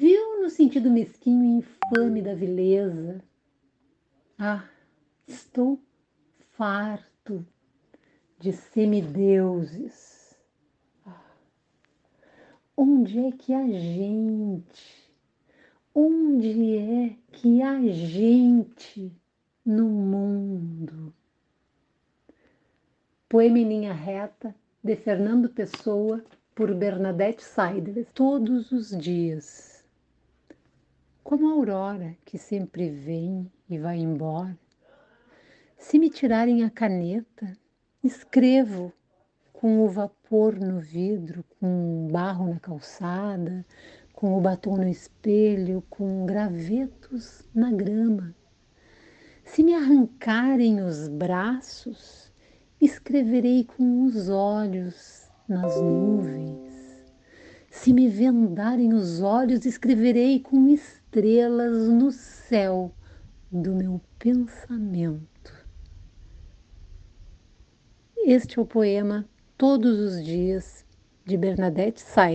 [0.00, 3.22] Viu no sentido mesquinho e infame da vileza.
[4.38, 4.66] Ah,
[5.28, 5.78] estou
[6.56, 7.46] farto
[8.38, 10.34] de semideuses.
[11.04, 11.22] Ah,
[12.74, 15.12] onde é que a gente,
[15.94, 19.12] onde é que a gente
[19.66, 21.12] no mundo.
[23.28, 26.24] Poema em linha reta de Fernando Pessoa
[26.54, 28.06] por Bernadette Seidler.
[28.14, 29.79] Todos os dias,
[31.30, 34.58] como a aurora que sempre vem e vai embora.
[35.78, 37.56] Se me tirarem a caneta,
[38.02, 38.92] escrevo
[39.52, 43.64] com o vapor no vidro, com barro na calçada,
[44.12, 48.34] com o batom no espelho, com gravetos na grama.
[49.44, 52.32] Se me arrancarem os braços,
[52.80, 56.74] escreverei com os olhos nas nuvens.
[57.70, 60.66] Se me vendarem os olhos, escreverei com
[61.10, 62.94] estrelas no céu
[63.50, 65.52] do meu pensamento.
[68.24, 69.26] Este é o poema
[69.58, 70.84] Todos os Dias
[71.26, 72.34] de Bernadette Say.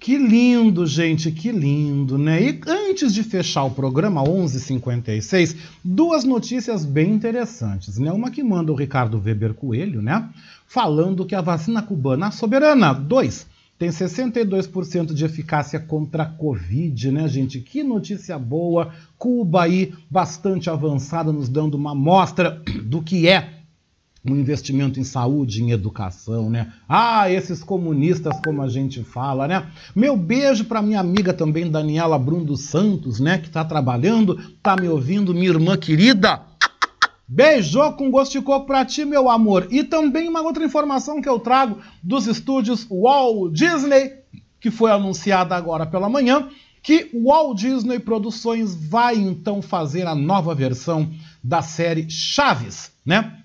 [0.00, 2.42] Que lindo, gente, que lindo, né?
[2.42, 8.10] E antes de fechar o programa 11:56, duas notícias bem interessantes, né?
[8.10, 10.28] Uma que manda o Ricardo Weber Coelho, né?
[10.66, 13.51] Falando que a vacina cubana soberana 2
[13.82, 17.58] tem 62% de eficácia contra a Covid, né, gente?
[17.58, 18.94] Que notícia boa!
[19.18, 23.54] Cuba aí bastante avançada, nos dando uma amostra do que é
[24.24, 26.72] um investimento em saúde, em educação, né?
[26.88, 29.66] Ah, esses comunistas, como a gente fala, né?
[29.96, 33.38] Meu beijo para minha amiga também, Daniela Brum dos Santos, né?
[33.38, 36.40] Que está trabalhando, tá me ouvindo, minha irmã querida.
[37.34, 39.66] Beijo com gosto de coco pra ti, meu amor.
[39.70, 44.18] E também uma outra informação que eu trago dos estúdios Walt Disney,
[44.60, 46.50] que foi anunciada agora pela manhã,
[46.82, 51.10] que Walt Disney Produções vai então fazer a nova versão
[51.42, 53.41] da série Chaves, né?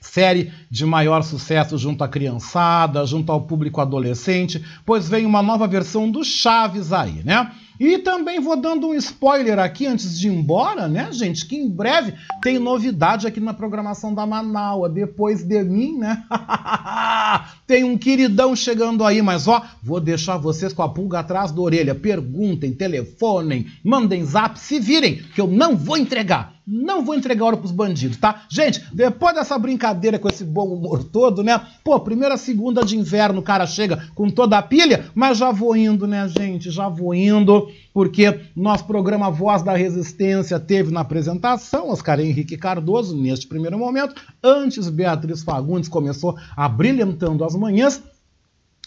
[0.00, 5.66] Série de maior sucesso junto à criançada, junto ao público adolescente, pois vem uma nova
[5.66, 7.52] versão do Chaves aí, né?
[7.80, 11.46] E também vou dando um spoiler aqui antes de ir embora, né, gente?
[11.46, 12.12] Que em breve
[12.42, 14.88] tem novidade aqui na programação da Manaua.
[14.88, 16.24] Depois de mim, né?
[17.68, 21.60] tem um queridão chegando aí, mas ó, vou deixar vocês com a pulga atrás da
[21.60, 21.94] orelha.
[21.94, 26.57] Perguntem, telefonem, mandem zap, se virem, que eu não vou entregar.
[26.70, 28.42] Não vou entregar ouro pros bandidos, tá?
[28.46, 31.58] Gente, depois dessa brincadeira com esse bom humor todo, né?
[31.82, 35.74] Pô, primeira segunda de inverno o cara chega com toda a pilha, mas já vou
[35.74, 36.70] indo, né, gente?
[36.70, 43.16] Já vou indo, porque nosso programa Voz da Resistência teve na apresentação Oscar Henrique Cardoso,
[43.16, 44.14] neste primeiro momento.
[44.44, 48.02] Antes, Beatriz Fagundes começou abrilhantando as manhãs.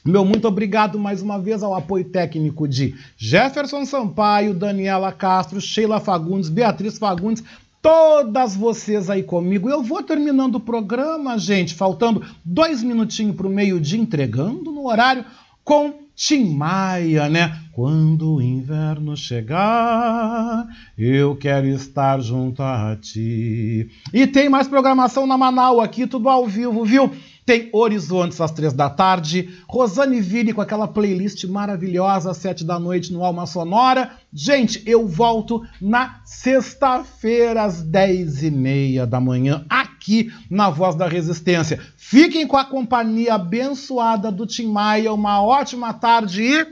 [0.06, 6.00] Meu muito obrigado mais uma vez ao apoio técnico de Jefferson Sampaio, Daniela Castro, Sheila
[6.00, 7.44] Fagundes, Beatriz Fagundes,
[7.82, 9.70] todas vocês aí comigo.
[9.70, 15.26] Eu vou terminando o programa, gente, faltando dois minutinhos para o meio-dia, entregando no horário
[15.64, 17.58] com Tim Maia, né?
[17.72, 20.68] Quando o inverno chegar,
[20.98, 23.90] eu quero estar junto a ti.
[24.14, 27.12] E tem mais programação na Manaus aqui, tudo ao vivo, viu?
[27.46, 32.80] Tem Horizontes às três da tarde, Rosane Vini com aquela playlist maravilhosa às sete da
[32.80, 34.12] noite no Alma Sonora.
[34.32, 41.08] Gente, eu volto na sexta-feira às dez e meia da manhã aqui na Voz da
[41.08, 41.80] Resistência.
[41.98, 45.12] Fiquem com a companhia abençoada do Tim Maia.
[45.12, 46.68] Uma ótima tarde e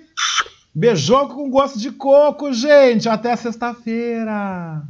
[0.73, 3.09] beijoco com gosto de coco, gente.
[3.09, 4.83] Até sexta-feira.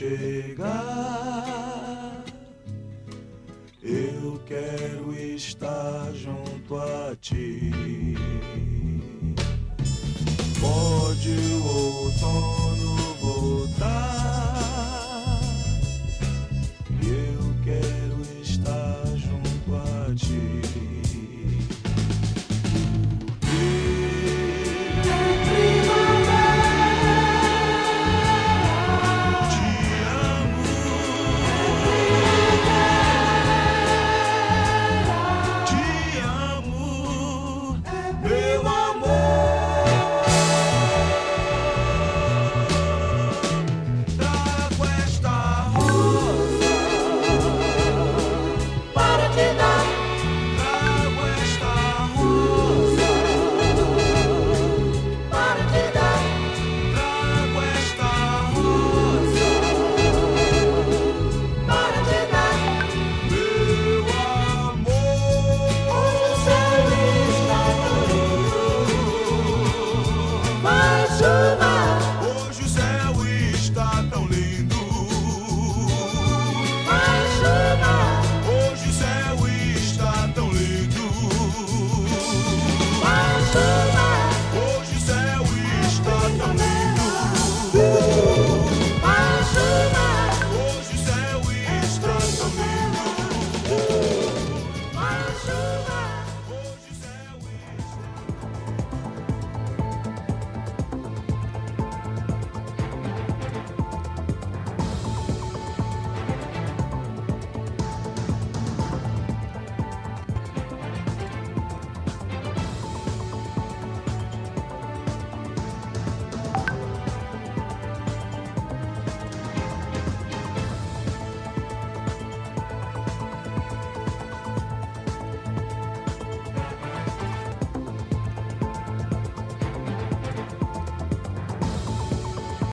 [0.00, 0.64] Chegar,
[3.82, 7.70] eu quero estar junto a ti.
[10.58, 11.36] Pode